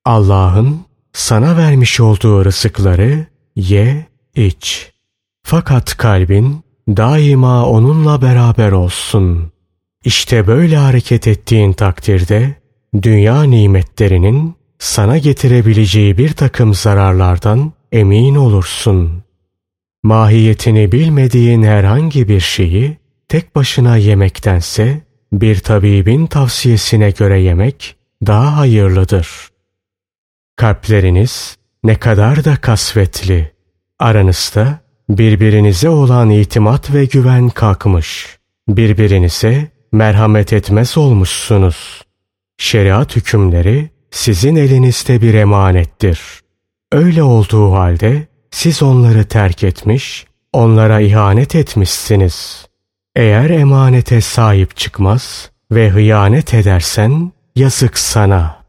Allah'ın 0.05 0.85
sana 1.13 1.57
vermiş 1.57 1.99
olduğu 1.99 2.45
rızıkları 2.45 3.30
ye, 3.55 4.05
iç. 4.35 4.91
Fakat 5.43 5.97
kalbin 5.97 6.63
daima 6.87 7.65
onunla 7.65 8.21
beraber 8.21 8.71
olsun. 8.71 9.51
İşte 10.05 10.47
böyle 10.47 10.77
hareket 10.77 11.27
ettiğin 11.27 11.73
takdirde 11.73 12.55
dünya 13.01 13.43
nimetlerinin 13.43 14.55
sana 14.79 15.17
getirebileceği 15.17 16.17
bir 16.17 16.33
takım 16.33 16.73
zararlardan 16.73 17.73
emin 17.91 18.35
olursun. 18.35 19.23
Mahiyetini 20.03 20.91
bilmediğin 20.91 21.63
herhangi 21.63 22.27
bir 22.27 22.39
şeyi 22.39 22.97
tek 23.27 23.55
başına 23.55 23.97
yemektense 23.97 25.01
bir 25.33 25.59
tabibin 25.59 26.25
tavsiyesine 26.25 27.11
göre 27.11 27.41
yemek 27.41 27.95
daha 28.27 28.57
hayırlıdır. 28.57 29.27
Kalpleriniz 30.55 31.57
ne 31.83 31.95
kadar 31.95 32.45
da 32.45 32.55
kasvetli. 32.55 33.51
Aranızda 33.99 34.79
birbirinize 35.09 35.89
olan 35.89 36.29
itimat 36.29 36.93
ve 36.93 37.05
güven 37.05 37.49
kalkmış. 37.49 38.37
Birbirinize 38.67 39.67
merhamet 39.91 40.53
etmez 40.53 40.97
olmuşsunuz. 40.97 42.01
Şeriat 42.57 43.15
hükümleri 43.15 43.89
sizin 44.11 44.55
elinizde 44.55 45.21
bir 45.21 45.33
emanettir. 45.33 46.19
Öyle 46.91 47.23
olduğu 47.23 47.71
halde 47.71 48.27
siz 48.51 48.83
onları 48.83 49.25
terk 49.25 49.63
etmiş, 49.63 50.25
onlara 50.53 50.99
ihanet 50.99 51.55
etmişsiniz. 51.55 52.65
Eğer 53.15 53.49
emanete 53.49 54.21
sahip 54.21 54.77
çıkmaz 54.77 55.51
ve 55.71 55.89
hıyanet 55.89 56.53
edersen 56.53 57.31
yazık 57.55 57.97
sana. 57.97 58.61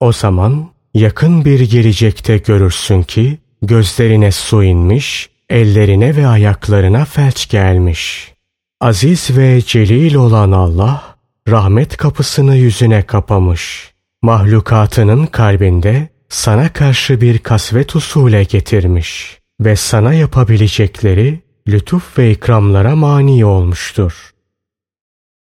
O 0.00 0.12
zaman 0.12 0.69
yakın 0.94 1.44
bir 1.44 1.60
gelecekte 1.60 2.38
görürsün 2.38 3.02
ki 3.02 3.38
gözlerine 3.62 4.32
su 4.32 4.64
inmiş, 4.64 5.30
ellerine 5.48 6.16
ve 6.16 6.26
ayaklarına 6.26 7.04
felç 7.04 7.48
gelmiş. 7.48 8.34
Aziz 8.80 9.36
ve 9.36 9.60
celil 9.66 10.14
olan 10.14 10.52
Allah 10.52 11.16
rahmet 11.48 11.96
kapısını 11.96 12.56
yüzüne 12.56 13.02
kapamış. 13.02 13.90
Mahlukatının 14.22 15.26
kalbinde 15.26 16.08
sana 16.28 16.72
karşı 16.72 17.20
bir 17.20 17.38
kasvet 17.38 17.96
usule 17.96 18.44
getirmiş 18.44 19.38
ve 19.60 19.76
sana 19.76 20.14
yapabilecekleri 20.14 21.40
lütuf 21.68 22.18
ve 22.18 22.30
ikramlara 22.30 22.96
mani 22.96 23.44
olmuştur. 23.44 24.30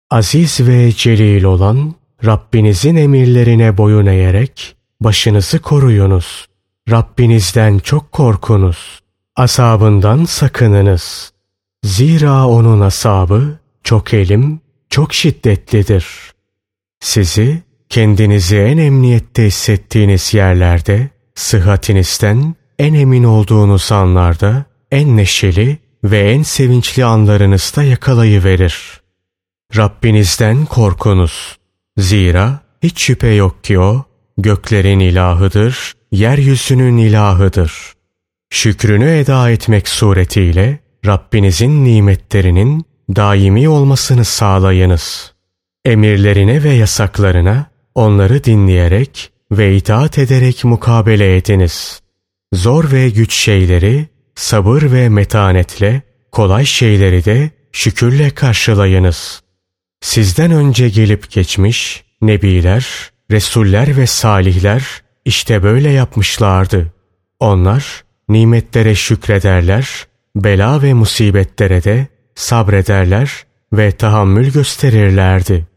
Aziz 0.09 0.67
ve 0.67 0.91
celil 0.91 1.43
olan 1.43 1.95
Rabbinizin 2.25 2.95
emirlerine 2.95 3.77
boyun 3.77 4.05
eğerek 4.05 4.75
başınızı 5.01 5.59
koruyunuz. 5.59 6.45
Rabbinizden 6.89 7.79
çok 7.79 8.11
korkunuz. 8.11 8.99
Asabından 9.35 10.25
sakınınız. 10.25 11.33
Zira 11.83 12.47
onun 12.47 12.81
asabı 12.81 13.59
çok 13.83 14.13
elim, 14.13 14.61
çok 14.89 15.13
şiddetlidir. 15.13 16.05
Sizi 16.99 17.63
kendinizi 17.89 18.57
en 18.57 18.77
emniyette 18.77 19.45
hissettiğiniz 19.45 20.33
yerlerde, 20.33 21.09
sıhhatinizden 21.35 22.55
en 22.79 22.93
emin 22.93 23.23
olduğunuz 23.23 23.91
anlarda, 23.91 24.65
en 24.91 25.17
neşeli 25.17 25.77
ve 26.03 26.31
en 26.31 26.43
sevinçli 26.43 27.05
anlarınızda 27.05 27.83
yakalayıverir. 27.83 29.01
Rabbinizden 29.77 30.65
korkunuz. 30.65 31.57
Zira 31.97 32.59
hiç 32.83 33.01
şüphe 33.01 33.27
yok 33.27 33.63
ki 33.63 33.79
o, 33.79 34.05
göklerin 34.41 34.99
ilahıdır, 34.99 35.93
yeryüzünün 36.11 36.97
ilahıdır. 36.97 37.93
Şükrünü 38.49 39.09
eda 39.09 39.51
etmek 39.51 39.87
suretiyle 39.87 40.79
Rabbinizin 41.05 41.85
nimetlerinin 41.85 42.85
daimi 43.15 43.69
olmasını 43.69 44.25
sağlayınız. 44.25 45.33
Emirlerine 45.85 46.63
ve 46.63 46.69
yasaklarına 46.69 47.65
onları 47.95 48.43
dinleyerek 48.43 49.31
ve 49.51 49.75
itaat 49.75 50.17
ederek 50.17 50.63
mukabele 50.63 51.37
ediniz. 51.37 52.01
Zor 52.53 52.91
ve 52.91 53.09
güç 53.09 53.33
şeyleri 53.33 54.07
sabır 54.35 54.81
ve 54.81 55.09
metanetle, 55.09 56.01
kolay 56.31 56.65
şeyleri 56.65 57.25
de 57.25 57.51
şükürle 57.71 58.29
karşılayınız. 58.29 59.41
Sizden 60.01 60.51
önce 60.51 60.89
gelip 60.89 61.31
geçmiş 61.31 62.03
nebiler, 62.21 63.11
resuller 63.31 63.97
ve 63.97 64.07
salihler 64.07 65.01
işte 65.25 65.63
böyle 65.63 65.89
yapmışlardı. 65.89 66.93
Onlar 67.39 68.03
nimetlere 68.29 68.95
şükrederler, 68.95 70.07
bela 70.35 70.81
ve 70.81 70.93
musibetlere 70.93 71.83
de 71.83 72.07
sabrederler 72.35 73.45
ve 73.73 73.91
tahammül 73.91 74.51
gösterirlerdi. 74.51 75.67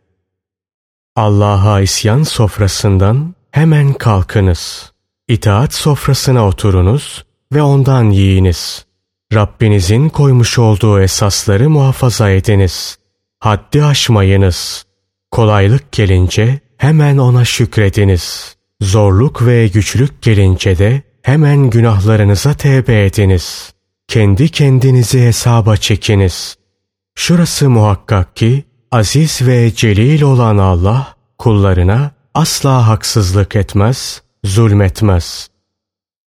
Allah'a 1.17 1.81
isyan 1.81 2.23
sofrasından 2.23 3.35
hemen 3.51 3.93
kalkınız. 3.93 4.93
İtaat 5.29 5.75
sofrasına 5.75 6.47
oturunuz 6.47 7.25
ve 7.53 7.63
ondan 7.63 8.11
yiyiniz. 8.11 8.87
Rabbinizin 9.35 10.09
koymuş 10.09 10.59
olduğu 10.59 11.01
esasları 11.01 11.71
muhafaza 11.71 12.31
ediniz. 12.31 12.99
haddi 13.39 13.85
aşmayınız. 13.85 14.85
Kolaylık 15.31 15.93
gelince 15.93 16.61
hemen 16.83 17.19
ona 17.19 17.45
şükrediniz. 17.45 18.57
Zorluk 18.81 19.47
ve 19.47 19.69
güçlük 19.69 20.23
gelince 20.23 20.79
de 20.79 21.03
hemen 21.23 21.71
günahlarınıza 21.71 22.55
tevbe 22.55 23.05
ediniz. 23.05 23.73
Kendi 24.09 24.49
kendinizi 24.49 25.21
hesaba 25.21 25.77
çekiniz. 25.77 26.57
Şurası 27.15 27.71
muhakkak 27.71 28.37
ki 28.37 28.65
aziz 28.91 29.47
ve 29.47 29.75
celil 29.75 30.23
olan 30.23 30.59
Allah 30.59 31.17
kullarına 31.39 32.11
asla 32.35 32.89
haksızlık 32.89 33.57
etmez, 33.57 34.23
zulmetmez. 34.45 35.49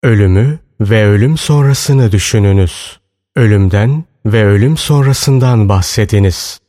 Ölümü 0.04 0.60
ve 0.82 1.06
ölüm 1.06 1.38
sonrasını 1.38 2.12
düşününüz. 2.12 3.00
Ölümden 3.36 4.04
ve 4.26 4.46
ölüm 4.46 4.78
sonrasından 4.78 5.70
bahsediniz. 5.70 6.60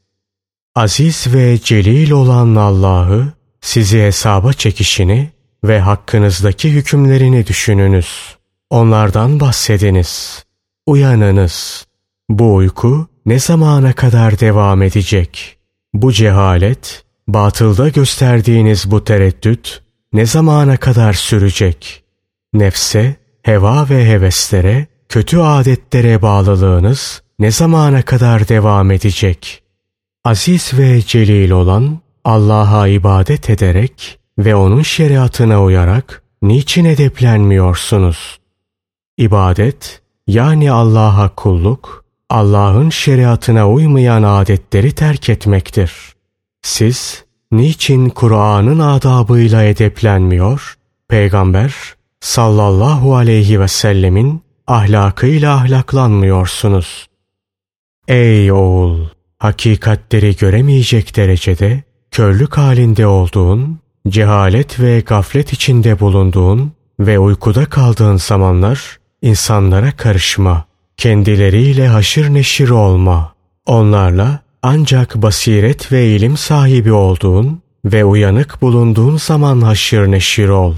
Aziz 0.74 1.34
ve 1.34 1.58
celil 1.58 2.10
olan 2.10 2.54
Allah'ı 2.54 3.39
sizi 3.60 4.02
hesaba 4.02 4.52
çekişini 4.52 5.30
ve 5.64 5.80
hakkınızdaki 5.80 6.72
hükümlerini 6.72 7.46
düşününüz. 7.46 8.36
Onlardan 8.70 9.40
bahsediniz. 9.40 10.44
Uyanınız. 10.86 11.86
Bu 12.28 12.54
uyku 12.54 13.08
ne 13.26 13.38
zamana 13.38 13.92
kadar 13.92 14.40
devam 14.40 14.82
edecek? 14.82 15.58
Bu 15.94 16.12
cehalet, 16.12 17.04
batılda 17.28 17.88
gösterdiğiniz 17.88 18.90
bu 18.90 19.04
tereddüt 19.04 19.82
ne 20.12 20.26
zamana 20.26 20.76
kadar 20.76 21.12
sürecek? 21.12 22.04
Nefse, 22.52 23.16
heva 23.42 23.88
ve 23.88 24.06
heveslere, 24.06 24.86
kötü 25.08 25.38
adetlere 25.38 26.22
bağlılığınız 26.22 27.22
ne 27.38 27.50
zamana 27.50 28.02
kadar 28.02 28.48
devam 28.48 28.90
edecek? 28.90 29.62
Aziz 30.24 30.72
ve 30.78 31.02
celil 31.02 31.50
olan 31.50 32.00
Allah'a 32.24 32.88
ibadet 32.88 33.50
ederek 33.50 34.18
ve 34.38 34.54
onun 34.54 34.82
şeriatına 34.82 35.62
uyarak 35.62 36.22
niçin 36.42 36.84
edeplenmiyorsunuz? 36.84 38.38
İbadet 39.16 40.02
yani 40.26 40.72
Allah'a 40.72 41.34
kulluk, 41.34 42.04
Allah'ın 42.30 42.90
şeriatına 42.90 43.70
uymayan 43.70 44.22
adetleri 44.22 44.92
terk 44.92 45.28
etmektir. 45.28 45.92
Siz 46.62 47.24
niçin 47.52 48.08
Kur'an'ın 48.08 48.78
adabıyla 48.78 49.64
edeplenmiyor, 49.64 50.76
Peygamber 51.08 51.74
sallallahu 52.20 53.16
aleyhi 53.16 53.60
ve 53.60 53.68
sellemin 53.68 54.42
ahlakıyla 54.66 55.54
ahlaklanmıyorsunuz? 55.54 57.06
Ey 58.08 58.52
oğul! 58.52 59.06
Hakikatleri 59.38 60.36
göremeyecek 60.36 61.16
derecede 61.16 61.82
körlük 62.10 62.58
halinde 62.58 63.06
olduğun, 63.06 63.78
cehalet 64.08 64.80
ve 64.80 65.00
gaflet 65.00 65.52
içinde 65.52 66.00
bulunduğun 66.00 66.72
ve 67.00 67.18
uykuda 67.18 67.66
kaldığın 67.66 68.16
zamanlar 68.16 68.98
insanlara 69.22 69.96
karışma. 69.96 70.64
Kendileriyle 70.96 71.88
haşır 71.88 72.34
neşir 72.34 72.68
olma. 72.68 73.32
Onlarla 73.66 74.40
ancak 74.62 75.16
basiret 75.16 75.92
ve 75.92 76.06
ilim 76.06 76.36
sahibi 76.36 76.92
olduğun 76.92 77.62
ve 77.84 78.04
uyanık 78.04 78.62
bulunduğun 78.62 79.16
zaman 79.16 79.60
haşır 79.60 80.10
neşir 80.10 80.48
ol. 80.48 80.74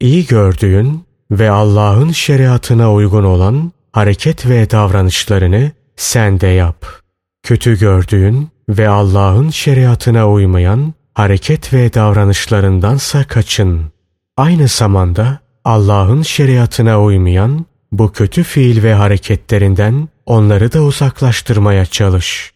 İyi 0.00 0.26
gördüğün 0.26 1.04
ve 1.30 1.50
Allah'ın 1.50 2.12
şeriatına 2.12 2.92
uygun 2.92 3.24
olan 3.24 3.72
hareket 3.92 4.48
ve 4.48 4.70
davranışlarını 4.70 5.72
sen 5.96 6.40
de 6.40 6.46
yap. 6.46 6.99
Kötü 7.42 7.78
gördüğün 7.78 8.48
ve 8.68 8.88
Allah'ın 8.88 9.50
şeriatına 9.50 10.30
uymayan 10.30 10.94
hareket 11.14 11.72
ve 11.72 11.94
davranışlarındansa 11.94 13.24
kaçın. 13.24 13.92
Aynı 14.36 14.68
zamanda 14.68 15.38
Allah'ın 15.64 16.22
şeriatına 16.22 17.02
uymayan 17.02 17.66
bu 17.92 18.12
kötü 18.12 18.42
fiil 18.42 18.82
ve 18.82 18.94
hareketlerinden 18.94 20.08
onları 20.26 20.72
da 20.72 20.82
uzaklaştırmaya 20.82 21.86
çalış. 21.86 22.52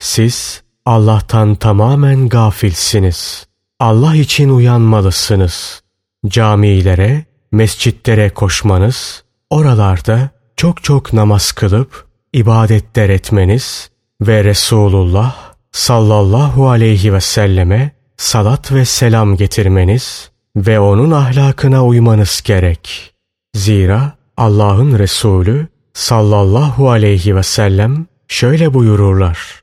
Siz 0.00 0.62
Allah'tan 0.86 1.54
tamamen 1.54 2.28
gafilsiniz. 2.28 3.46
Allah 3.80 4.14
için 4.14 4.48
uyanmalısınız. 4.48 5.82
Camilere, 6.26 7.24
mescitlere 7.52 8.30
koşmanız, 8.30 9.24
oralarda 9.50 10.30
çok 10.56 10.84
çok 10.84 11.12
namaz 11.12 11.52
kılıp 11.52 12.07
ibadetler 12.32 13.08
etmeniz 13.08 13.90
ve 14.20 14.44
Resulullah 14.44 15.52
sallallahu 15.72 16.68
aleyhi 16.68 17.12
ve 17.14 17.20
selleme 17.20 17.90
salat 18.16 18.72
ve 18.72 18.84
selam 18.84 19.36
getirmeniz 19.36 20.30
ve 20.56 20.80
onun 20.80 21.10
ahlakına 21.10 21.86
uymanız 21.86 22.42
gerek. 22.44 23.14
Zira 23.54 24.12
Allah'ın 24.36 24.98
Resulü 24.98 25.68
sallallahu 25.94 26.90
aleyhi 26.90 27.36
ve 27.36 27.42
sellem 27.42 28.06
şöyle 28.28 28.74
buyururlar. 28.74 29.62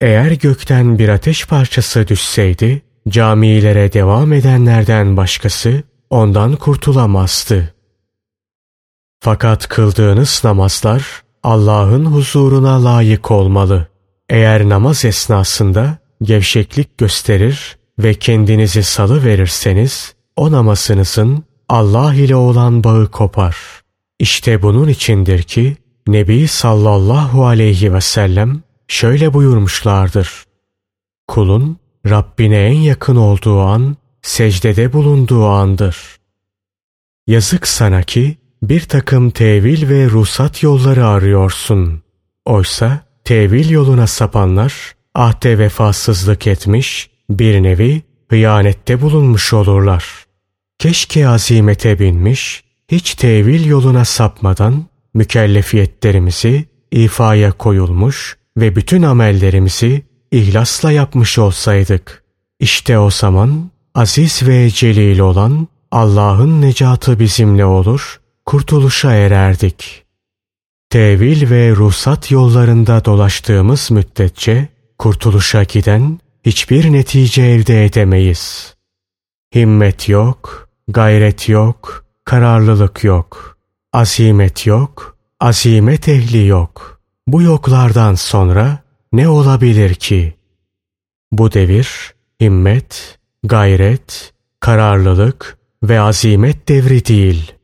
Eğer 0.00 0.30
gökten 0.30 0.98
bir 0.98 1.08
ateş 1.08 1.46
parçası 1.46 2.08
düşseydi, 2.08 2.82
camilere 3.08 3.92
devam 3.92 4.32
edenlerden 4.32 5.16
başkası 5.16 5.82
ondan 6.10 6.56
kurtulamazdı. 6.56 7.74
Fakat 9.20 9.68
kıldığınız 9.68 10.40
namazlar 10.44 11.22
Allah'ın 11.44 12.04
huzuruna 12.04 12.84
layık 12.84 13.30
olmalı. 13.30 13.86
Eğer 14.28 14.68
namaz 14.68 15.04
esnasında 15.04 15.98
gevşeklik 16.22 16.98
gösterir 16.98 17.76
ve 17.98 18.14
kendinizi 18.14 18.82
salı 18.82 19.24
verirseniz 19.24 20.14
o 20.36 20.52
namazınızın 20.52 21.44
Allah 21.68 22.14
ile 22.14 22.36
olan 22.36 22.84
bağı 22.84 23.10
kopar. 23.10 23.56
İşte 24.18 24.62
bunun 24.62 24.88
içindir 24.88 25.42
ki 25.42 25.76
Nebi 26.06 26.48
sallallahu 26.48 27.46
aleyhi 27.46 27.94
ve 27.94 28.00
sellem 28.00 28.62
şöyle 28.88 29.34
buyurmuşlardır. 29.34 30.44
Kulun 31.28 31.76
Rabbine 32.06 32.66
en 32.66 32.78
yakın 32.78 33.16
olduğu 33.16 33.60
an 33.60 33.96
secdede 34.22 34.92
bulunduğu 34.92 35.46
andır. 35.46 35.96
Yazık 37.26 37.68
sana 37.68 38.02
ki 38.02 38.36
bir 38.68 38.80
takım 38.80 39.30
tevil 39.30 39.88
ve 39.88 40.10
ruhsat 40.10 40.62
yolları 40.62 41.06
arıyorsun. 41.06 42.02
Oysa 42.44 43.00
tevil 43.24 43.70
yoluna 43.70 44.06
sapanlar 44.06 44.94
ahde 45.14 45.58
vefasızlık 45.58 46.46
etmiş, 46.46 47.10
bir 47.30 47.62
nevi 47.62 48.02
hıyanette 48.28 49.00
bulunmuş 49.00 49.52
olurlar. 49.52 50.24
Keşke 50.78 51.28
azimete 51.28 51.98
binmiş, 51.98 52.64
hiç 52.88 53.14
tevil 53.14 53.64
yoluna 53.64 54.04
sapmadan 54.04 54.84
mükellefiyetlerimizi 55.14 56.64
ifaya 56.90 57.52
koyulmuş 57.52 58.36
ve 58.56 58.76
bütün 58.76 59.02
amellerimizi 59.02 60.02
ihlasla 60.30 60.92
yapmış 60.92 61.38
olsaydık. 61.38 62.24
İşte 62.60 62.98
o 62.98 63.10
zaman 63.10 63.70
aziz 63.94 64.48
ve 64.48 64.70
celil 64.70 65.18
olan 65.18 65.68
Allah'ın 65.90 66.62
necatı 66.62 67.18
bizimle 67.18 67.64
olur 67.64 68.23
kurtuluşa 68.46 69.12
ererdik. 69.12 70.04
Tevil 70.90 71.50
ve 71.50 71.70
ruhsat 71.70 72.30
yollarında 72.30 73.04
dolaştığımız 73.04 73.90
müddetçe 73.90 74.68
kurtuluşa 74.98 75.62
giden 75.62 76.20
hiçbir 76.46 76.92
netice 76.92 77.42
elde 77.42 77.84
edemeyiz. 77.84 78.74
Himmet 79.54 80.08
yok, 80.08 80.68
gayret 80.88 81.48
yok, 81.48 82.04
kararlılık 82.24 83.04
yok, 83.04 83.58
azimet 83.92 84.66
yok, 84.66 85.16
azimet 85.40 86.08
ehli 86.08 86.46
yok. 86.46 87.00
Bu 87.26 87.42
yoklardan 87.42 88.14
sonra 88.14 88.78
ne 89.12 89.28
olabilir 89.28 89.94
ki? 89.94 90.34
Bu 91.32 91.52
devir 91.52 92.14
himmet, 92.40 93.18
gayret, 93.44 94.32
kararlılık 94.60 95.58
ve 95.82 96.00
azimet 96.00 96.68
devri 96.68 97.06
değil. 97.06 97.54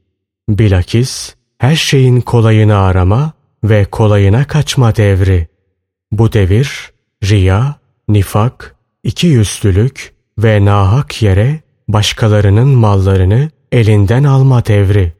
Bilakis 0.58 1.34
her 1.58 1.76
şeyin 1.76 2.20
kolayını 2.20 2.76
arama 2.76 3.32
ve 3.64 3.84
kolayına 3.84 4.44
kaçma 4.44 4.96
devri. 4.96 5.48
Bu 6.12 6.32
devir 6.32 6.90
riya, 7.24 7.74
nifak, 8.08 8.76
iki 9.02 9.26
yüzlülük 9.26 10.14
ve 10.38 10.64
nahak 10.64 11.22
yere 11.22 11.60
başkalarının 11.88 12.68
mallarını 12.68 13.50
elinden 13.72 14.24
alma 14.24 14.66
devri. 14.66 15.12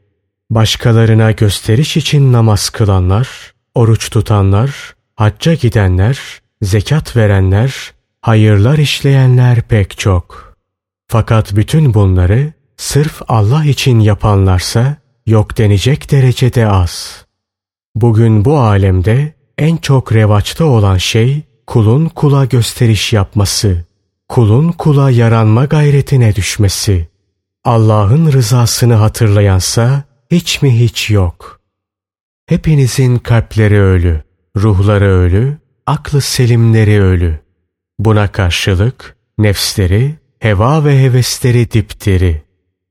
Başkalarına 0.50 1.30
gösteriş 1.30 1.96
için 1.96 2.32
namaz 2.32 2.70
kılanlar, 2.70 3.28
oruç 3.74 4.10
tutanlar, 4.10 4.94
hacca 5.16 5.54
gidenler, 5.54 6.18
zekat 6.62 7.16
verenler, 7.16 7.92
hayırlar 8.20 8.78
işleyenler 8.78 9.62
pek 9.62 9.98
çok. 9.98 10.56
Fakat 11.08 11.56
bütün 11.56 11.94
bunları 11.94 12.52
sırf 12.76 13.22
Allah 13.28 13.64
için 13.64 14.00
yapanlarsa 14.00 14.96
yok 15.30 15.58
denecek 15.58 16.10
derecede 16.10 16.66
az. 16.66 17.24
Bugün 17.94 18.44
bu 18.44 18.58
alemde 18.58 19.34
en 19.58 19.76
çok 19.76 20.12
revaçta 20.12 20.64
olan 20.64 20.96
şey 20.96 21.42
kulun 21.66 22.06
kula 22.06 22.44
gösteriş 22.44 23.12
yapması, 23.12 23.84
kulun 24.28 24.72
kula 24.72 25.10
yaranma 25.10 25.64
gayretine 25.64 26.34
düşmesi. 26.34 27.08
Allah'ın 27.64 28.32
rızasını 28.32 28.94
hatırlayansa 28.94 30.04
hiç 30.30 30.62
mi 30.62 30.80
hiç 30.80 31.10
yok. 31.10 31.60
Hepinizin 32.46 33.18
kalpleri 33.18 33.80
ölü, 33.80 34.22
ruhları 34.56 35.08
ölü, 35.08 35.58
aklı 35.86 36.20
selimleri 36.20 37.02
ölü. 37.02 37.40
Buna 37.98 38.32
karşılık 38.32 39.16
nefsleri, 39.38 40.14
heva 40.38 40.84
ve 40.84 41.02
hevesleri 41.02 41.70
diptiri. 41.70 42.42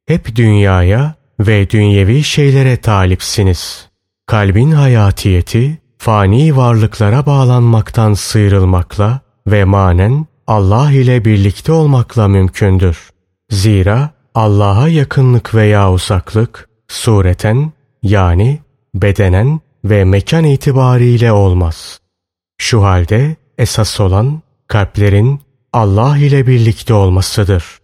Hep 0.05 0.35
dünyaya 0.35 1.18
ve 1.39 1.69
dünyevi 1.69 2.23
şeylere 2.23 2.77
talipsiniz. 2.77 3.89
Kalbin 4.27 4.71
hayatiyeti, 4.71 5.77
fani 5.97 6.57
varlıklara 6.57 7.25
bağlanmaktan 7.25 8.13
sıyrılmakla 8.13 9.19
ve 9.47 9.63
manen 9.63 10.25
Allah 10.47 10.91
ile 10.91 11.25
birlikte 11.25 11.71
olmakla 11.71 12.27
mümkündür. 12.27 13.09
Zira 13.51 14.09
Allah'a 14.35 14.87
yakınlık 14.87 15.55
veya 15.55 15.91
uzaklık 15.91 16.69
sureten 16.87 17.71
yani 18.03 18.59
bedenen 18.95 19.59
ve 19.85 20.05
mekan 20.05 20.43
itibariyle 20.43 21.31
olmaz. 21.31 21.99
Şu 22.57 22.83
halde 22.83 23.35
esas 23.57 23.99
olan 23.99 24.41
kalplerin 24.67 25.41
Allah 25.73 26.17
ile 26.17 26.47
birlikte 26.47 26.93
olmasıdır. 26.93 27.79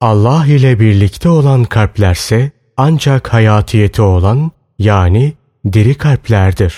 Allah 0.00 0.46
ile 0.46 0.80
birlikte 0.80 1.28
olan 1.28 1.64
kalplerse 1.64 2.50
ancak 2.76 3.34
hayatiyeti 3.34 4.02
olan 4.02 4.50
yani 4.78 5.32
diri 5.72 5.94
kalplerdir. 5.94 6.74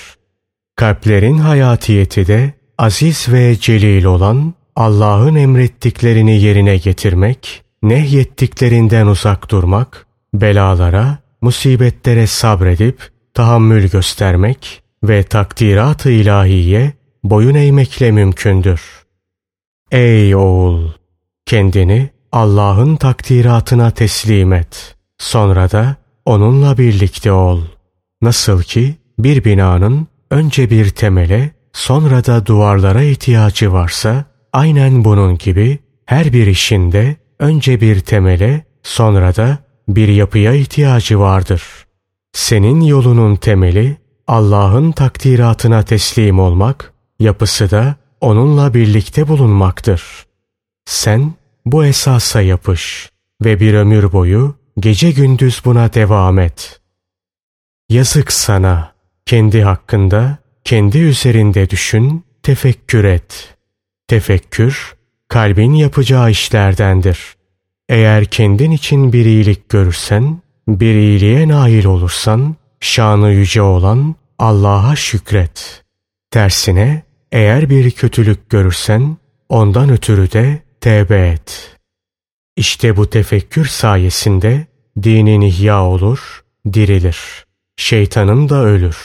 Kalplerin 0.76 1.38
hayatiyeti 1.38 2.26
de 2.26 2.52
aziz 2.78 3.28
ve 3.28 3.56
celil 3.60 4.04
olan 4.04 4.54
Allah'ın 4.76 5.34
emrettiklerini 5.34 6.40
yerine 6.40 6.76
getirmek, 6.76 7.62
nehyettiklerinden 7.82 9.06
uzak 9.06 9.50
durmak, 9.50 10.06
belalara, 10.34 11.18
musibetlere 11.40 12.26
sabredip 12.26 13.10
tahammül 13.34 13.90
göstermek 13.90 14.82
ve 15.02 15.22
takdirat-ı 15.22 16.10
ilahiye 16.10 16.92
boyun 17.24 17.54
eğmekle 17.54 18.10
mümkündür. 18.10 18.80
Ey 19.90 20.34
oğul! 20.34 20.88
Kendini 21.46 22.10
Allah'ın 22.32 22.96
takdiratına 22.96 23.90
teslim 23.90 24.52
et. 24.52 24.97
Sonra 25.18 25.70
da 25.70 25.96
onunla 26.24 26.78
birlikte 26.78 27.32
ol. 27.32 27.60
Nasıl 28.22 28.62
ki 28.62 28.94
bir 29.18 29.44
binanın 29.44 30.06
önce 30.30 30.70
bir 30.70 30.90
temele 30.90 31.50
sonra 31.72 32.24
da 32.24 32.46
duvarlara 32.46 33.02
ihtiyacı 33.02 33.72
varsa 33.72 34.24
aynen 34.52 35.04
bunun 35.04 35.38
gibi 35.38 35.78
her 36.06 36.32
bir 36.32 36.46
işinde 36.46 37.16
önce 37.38 37.80
bir 37.80 38.00
temele 38.00 38.64
sonra 38.82 39.36
da 39.36 39.58
bir 39.88 40.08
yapıya 40.08 40.54
ihtiyacı 40.54 41.20
vardır. 41.20 41.62
Senin 42.32 42.80
yolunun 42.80 43.36
temeli 43.36 43.96
Allah'ın 44.26 44.92
takdiratına 44.92 45.82
teslim 45.82 46.38
olmak, 46.38 46.92
yapısı 47.18 47.70
da 47.70 47.96
onunla 48.20 48.74
birlikte 48.74 49.28
bulunmaktır. 49.28 50.02
Sen 50.84 51.32
bu 51.66 51.84
esasa 51.84 52.42
yapış 52.42 53.10
ve 53.44 53.60
bir 53.60 53.74
ömür 53.74 54.12
boyu 54.12 54.57
gece 54.80 55.10
gündüz 55.10 55.62
buna 55.64 55.94
devam 55.94 56.38
et. 56.38 56.80
Yazık 57.88 58.32
sana, 58.32 58.92
kendi 59.26 59.62
hakkında, 59.62 60.38
kendi 60.64 60.98
üzerinde 60.98 61.70
düşün, 61.70 62.24
tefekkür 62.42 63.04
et. 63.04 63.54
Tefekkür, 64.08 64.94
kalbin 65.28 65.72
yapacağı 65.72 66.30
işlerdendir. 66.30 67.18
Eğer 67.88 68.24
kendin 68.24 68.70
için 68.70 69.12
bir 69.12 69.24
iyilik 69.24 69.68
görürsen, 69.68 70.42
bir 70.68 70.94
iyiliğe 70.94 71.48
nail 71.48 71.84
olursan, 71.84 72.56
şanı 72.80 73.30
yüce 73.30 73.62
olan 73.62 74.14
Allah'a 74.38 74.96
şükret. 74.96 75.84
Tersine, 76.30 77.02
eğer 77.32 77.70
bir 77.70 77.90
kötülük 77.90 78.50
görürsen, 78.50 79.16
ondan 79.48 79.90
ötürü 79.90 80.32
de 80.32 80.62
tevbe 80.80 81.28
et. 81.28 81.77
İşte 82.58 82.96
bu 82.96 83.10
tefekkür 83.10 83.66
sayesinde 83.66 84.66
dinin 85.02 85.40
ihya 85.40 85.84
olur, 85.84 86.44
dirilir. 86.72 87.18
Şeytanın 87.76 88.48
da 88.48 88.64
ölür. 88.64 88.96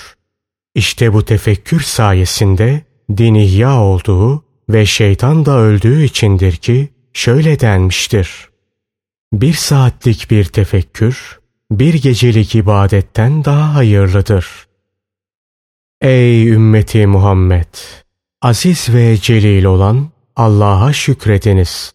İşte 0.76 1.14
bu 1.14 1.26
tefekkür 1.26 1.80
sayesinde 1.82 2.82
din 3.18 3.36
ihya 3.36 3.80
olduğu 3.82 4.46
ve 4.70 4.86
şeytan 4.86 5.46
da 5.46 5.58
öldüğü 5.58 6.04
içindir 6.04 6.56
ki 6.56 6.90
şöyle 7.14 7.60
denmiştir. 7.60 8.50
Bir 9.34 9.54
saatlik 9.54 10.32
bir 10.32 10.46
tefekkür, 10.46 11.40
bir 11.72 11.94
gecelik 11.94 12.56
ibadetten 12.56 13.46
daha 13.46 13.76
hayırlıdır. 13.76 14.48
Ey 16.02 16.50
ümmeti 16.50 17.08
Muhammed! 17.08 17.76
Aziz 18.42 18.90
ve 18.94 19.18
celil 19.18 19.64
olan 19.64 20.12
Allah'a 20.36 20.94
şükrediniz. 20.94 21.94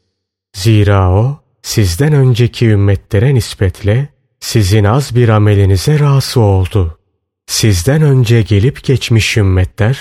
Zira 0.57 1.11
O, 1.11 1.41
sizden 1.69 2.13
önceki 2.13 2.67
ümmetlere 2.67 3.35
nispetle 3.35 4.09
sizin 4.41 4.85
az 4.85 5.17
bir 5.17 5.29
amelinize 5.29 5.99
razı 5.99 6.41
oldu. 6.41 6.99
Sizden 7.47 8.03
önce 8.03 8.43
gelip 8.43 8.85
geçmiş 8.85 9.37
ümmetler, 9.37 9.99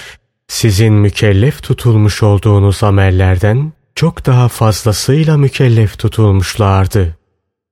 sizin 0.47 0.93
mükellef 0.93 1.63
tutulmuş 1.63 2.23
olduğunuz 2.23 2.83
amellerden 2.83 3.73
çok 3.95 4.25
daha 4.25 4.47
fazlasıyla 4.47 5.37
mükellef 5.37 5.99
tutulmuşlardı. 5.99 7.17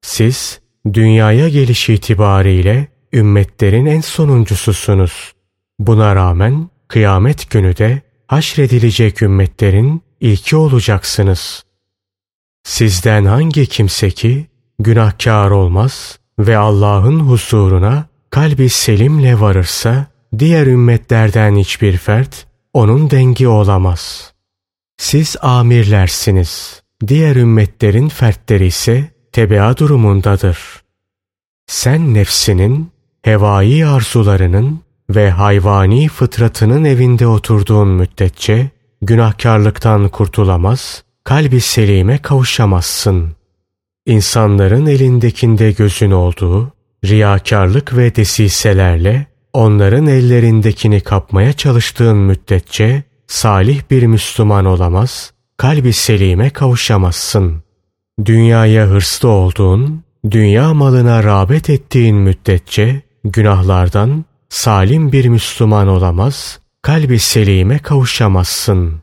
Siz, 0.02 0.60
dünyaya 0.94 1.50
geliş 1.50 1.90
itibariyle 1.90 2.88
ümmetlerin 3.14 3.86
en 3.86 4.02
sonuncususunuz. 4.02 5.34
Buna 5.80 6.16
rağmen 6.16 6.70
kıyamet 6.88 7.50
günü 7.50 7.78
de 7.78 8.02
haşredilecek 8.28 9.22
ümmetlerin 9.22 10.02
ilki 10.20 10.56
olacaksınız. 10.56 11.66
Sizden 12.66 13.26
hangi 13.26 13.66
kimse 13.66 14.12
ki 14.12 14.48
günahkar 14.80 15.52
olmaz 15.52 16.20
ve 16.40 16.58
Allah'ın 16.58 17.20
huzuruna 17.20 18.06
kalbi 18.30 18.70
selimle 18.70 19.40
varırsa 19.40 20.06
diğer 20.40 20.68
ümmetlerden 20.68 21.56
hiçbir 21.56 21.98
fert 21.98 22.48
onun 22.74 23.10
dengi 23.10 23.48
olamaz. 23.48 24.34
Siz 24.98 25.38
amirlersiniz. 25.42 26.82
Diğer 27.08 27.36
ümmetlerin 27.36 28.10
fertleri 28.10 28.66
ise 28.66 29.12
tebea 29.32 29.78
durumundadır. 29.78 30.58
Sen 31.68 32.14
nefsinin, 32.14 32.92
hevai 33.22 33.86
arzularının 33.88 34.80
ve 35.10 35.32
hayvani 35.32 36.08
fıtratının 36.08 36.86
evinde 36.86 37.28
oturduğun 37.28 37.88
müddetçe 37.88 38.70
günahkarlıktan 39.02 40.10
kurtulamaz, 40.10 41.05
kalbi 41.26 41.62
selime 41.62 42.18
kavuşamazsın. 42.18 43.36
İnsanların 44.06 44.86
elindekinde 44.86 45.72
gözün 45.72 46.12
olduğu, 46.12 46.72
riyakarlık 47.06 47.98
ve 47.98 48.16
desiselerle 48.16 49.28
onların 49.54 50.08
ellerindekini 50.08 51.02
kapmaya 51.02 51.54
çalıştığın 51.54 52.18
müddetçe 52.18 53.04
salih 53.28 53.82
bir 53.92 54.04
Müslüman 54.04 54.66
olamaz, 54.66 55.34
kalbi 55.58 55.94
selime 55.94 56.50
kavuşamazsın. 56.50 57.64
Dünyaya 58.26 58.88
hırslı 58.88 59.30
olduğun, 59.30 60.04
dünya 60.32 60.74
malına 60.74 61.24
rağbet 61.24 61.70
ettiğin 61.70 62.16
müddetçe 62.16 63.02
günahlardan 63.24 64.26
salim 64.50 65.12
bir 65.12 65.26
Müslüman 65.26 65.88
olamaz, 65.88 66.60
kalbi 66.82 67.20
selime 67.20 67.80
kavuşamazsın. 67.80 69.02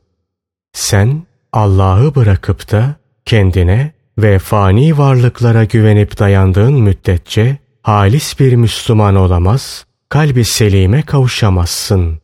Sen 0.73 1.32
Allah'ı 1.53 2.15
bırakıp 2.15 2.73
da 2.73 2.95
kendine 3.25 3.93
ve 4.19 4.39
fani 4.39 4.99
varlıklara 4.99 5.65
güvenip 5.65 6.19
dayandığın 6.19 6.75
müddetçe 6.75 7.59
halis 7.83 8.41
bir 8.41 8.53
Müslüman 8.53 9.17
olamaz, 9.17 9.87
kalbi 10.09 10.45
selime 10.45 11.03
kavuşamazsın. 11.03 12.21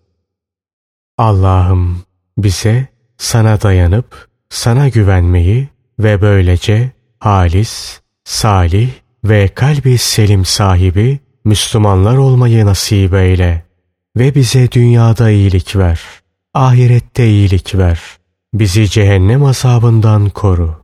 Allah'ım 1.19 2.03
bize 2.38 2.87
sana 3.17 3.61
dayanıp 3.61 4.29
sana 4.51 4.88
güvenmeyi 4.88 5.69
ve 5.99 6.23
böylece 6.23 6.91
halis, 7.19 8.01
salih 8.25 8.91
ve 9.25 9.49
kalbi 9.49 9.99
selim 9.99 10.45
sahibi 10.45 11.19
Müslümanlar 11.45 12.17
olmayı 12.17 12.67
nasip 12.67 13.14
eyle 13.14 13.64
ve 14.17 14.35
bize 14.35 14.73
dünyada 14.73 15.31
iyilik 15.31 15.77
ver, 15.77 16.01
ahirette 16.55 17.29
iyilik 17.29 17.75
ver. 17.75 18.18
Bizi 18.55 18.89
cehennem 18.91 19.45
azabından 19.45 20.29
koru. 20.29 20.83